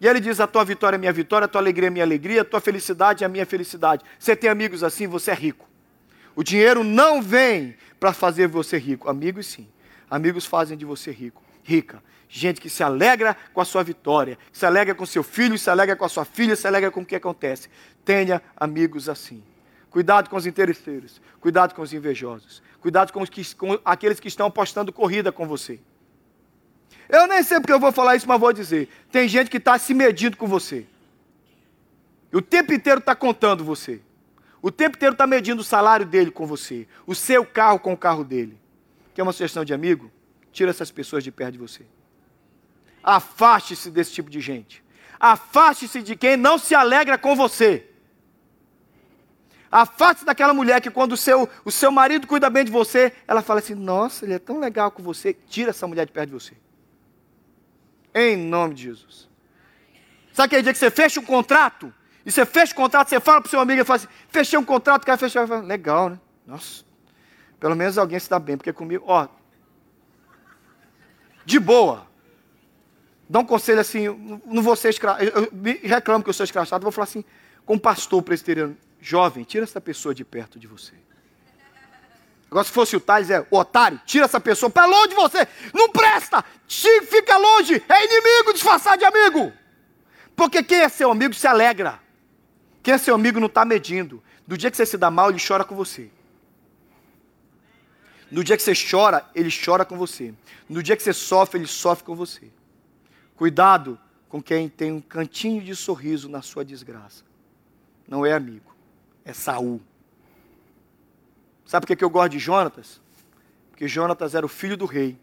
[0.00, 2.42] E ele diz: A tua vitória é minha vitória, a tua alegria é minha alegria,
[2.42, 4.04] a tua felicidade é a minha felicidade.
[4.18, 5.66] Você tem amigos assim, você é rico.
[6.34, 9.08] O dinheiro não vem para fazer você rico.
[9.08, 9.68] Amigos, sim.
[10.10, 12.02] Amigos fazem de você rico, rica.
[12.28, 15.96] Gente que se alegra com a sua vitória, se alegra com seu filho, se alegra
[15.96, 17.68] com a sua filha, se alegra com o que acontece.
[18.04, 19.42] Tenha amigos assim.
[19.90, 24.28] Cuidado com os interesseiros, cuidado com os invejosos, cuidado com, os que, com aqueles que
[24.28, 25.80] estão apostando corrida com você.
[27.08, 28.88] Eu nem sei porque eu vou falar isso, mas vou dizer.
[29.10, 30.86] Tem gente que está se medindo com você.
[32.32, 34.00] O tempo inteiro está contando você.
[34.60, 36.86] O tempo inteiro está medindo o salário dele com você.
[37.06, 38.58] O seu carro com o carro dele.
[39.14, 40.10] Quer uma sugestão de amigo?
[40.52, 41.86] Tira essas pessoas de perto de você.
[43.02, 44.82] Afaste-se desse tipo de gente.
[45.20, 47.88] Afaste-se de quem não se alegra com você.
[49.70, 53.42] Afaste-se daquela mulher que quando o seu, o seu marido cuida bem de você, ela
[53.42, 55.34] fala assim, nossa, ele é tão legal com você.
[55.34, 56.54] Tira essa mulher de perto de você.
[58.14, 59.28] Em nome de Jesus.
[60.32, 61.92] Sabe aquele dia que você fecha um contrato?
[62.24, 64.58] E você fecha o contrato, você fala para o seu amigo e fala assim: fechei
[64.58, 65.46] um contrato, o cara fechou.
[65.46, 66.20] Fala, Legal, né?
[66.46, 66.84] Nossa.
[67.58, 69.28] Pelo menos alguém se dá bem, porque comigo, ó.
[71.44, 72.06] De boa.
[73.28, 74.06] Dá um conselho assim,
[74.44, 75.24] não vou ser escrachado.
[75.24, 75.50] Eu,
[75.82, 77.24] reclamo que eu sou escrachado, vou falar assim,
[77.64, 80.94] com pastor presbiteriano, jovem, tira essa pessoa de perto de você.
[82.50, 85.46] Agora, se fosse o Thales, é otário, tira essa pessoa para longe de você.
[85.74, 86.44] Não presta!
[86.66, 87.82] Fica longe!
[87.88, 89.52] É inimigo disfarçado de amigo!
[90.34, 92.00] Porque quem é seu amigo se alegra.
[92.82, 94.22] Quem é seu amigo não está medindo.
[94.46, 96.10] Do dia que você se dá mal, ele chora com você.
[98.30, 100.34] No dia que você chora, ele chora com você.
[100.68, 102.50] No dia que você sofre, ele sofre com você.
[103.34, 107.24] Cuidado com quem tem um cantinho de sorriso na sua desgraça.
[108.06, 108.65] Não é amigo,
[109.26, 109.82] é Saul.
[111.66, 113.00] Sabe por que eu gosto de Jonatas?
[113.70, 115.18] Porque Jonatas era o filho do rei.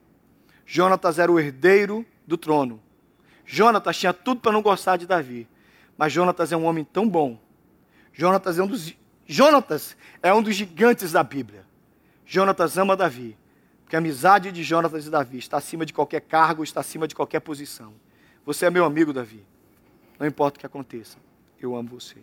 [0.66, 2.82] Jonatas era o herdeiro do trono.
[3.46, 5.48] Jonatas tinha tudo para não gostar de Davi.
[5.98, 7.40] Mas Jonatas é um homem tão bom.
[8.12, 8.94] Jonatas é um dos,
[9.26, 11.66] Jonatas é um dos gigantes da Bíblia.
[12.26, 13.38] Jonatas ama Davi.
[13.84, 17.16] Porque a amizade de Jonatas e Davi está acima de qualquer cargo, está acima de
[17.16, 17.94] qualquer posição.
[18.46, 19.46] Você é meu amigo, Davi.
[20.20, 21.18] Não importa o que aconteça,
[21.60, 22.18] eu amo você.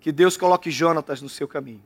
[0.00, 1.82] Que Deus coloque Jonatas no seu caminho.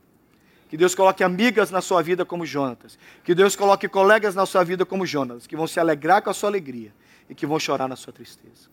[0.69, 2.99] Que Deus coloque amigas na sua vida como Jonatas.
[3.23, 6.35] Que Deus coloque colegas na sua vida como Jonatas, que vão se alegrar com a
[6.35, 6.95] sua alegria
[7.29, 8.71] e que vão chorar na sua tristeza.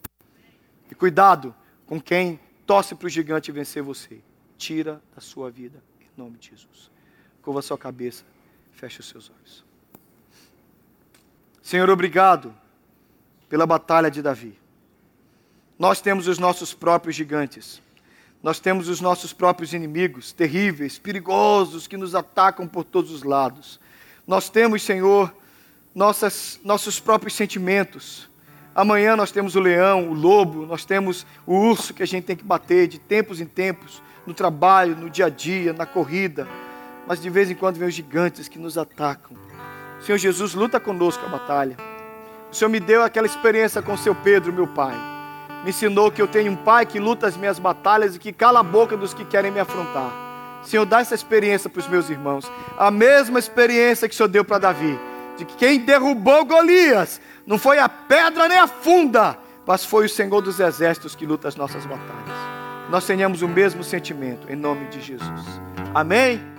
[0.89, 1.53] E cuidado
[1.85, 4.21] com quem torce para o gigante vencer você.
[4.57, 6.91] Tira da sua vida, em nome de Jesus.
[7.41, 8.23] Curva a sua cabeça,
[8.71, 9.65] feche os seus olhos.
[11.61, 12.55] Senhor, obrigado
[13.47, 14.57] pela batalha de Davi.
[15.77, 17.81] Nós temos os nossos próprios gigantes.
[18.41, 23.79] Nós temos os nossos próprios inimigos, terríveis, perigosos, que nos atacam por todos os lados.
[24.25, 25.33] Nós temos, Senhor,
[25.93, 28.29] nossas, nossos próprios sentimentos.
[28.73, 32.35] Amanhã nós temos o leão, o lobo, nós temos o urso que a gente tem
[32.35, 36.47] que bater de tempos em tempos, no trabalho, no dia a dia, na corrida.
[37.05, 39.35] Mas de vez em quando vem os gigantes que nos atacam.
[39.99, 41.75] Senhor Jesus, luta conosco a batalha.
[42.49, 45.18] O Senhor me deu aquela experiência com o seu Pedro, meu pai
[45.63, 48.61] me ensinou que eu tenho um pai que luta as minhas batalhas e que cala
[48.61, 50.11] a boca dos que querem me afrontar.
[50.63, 52.49] Senhor, dá essa experiência para os meus irmãos.
[52.77, 54.99] A mesma experiência que o Senhor deu para Davi.
[55.37, 60.09] De que quem derrubou Golias não foi a pedra nem a funda, mas foi o
[60.09, 62.37] Senhor dos exércitos que luta as nossas batalhas.
[62.89, 65.61] Nós tenhamos o mesmo sentimento, em nome de Jesus.
[65.93, 66.58] Amém?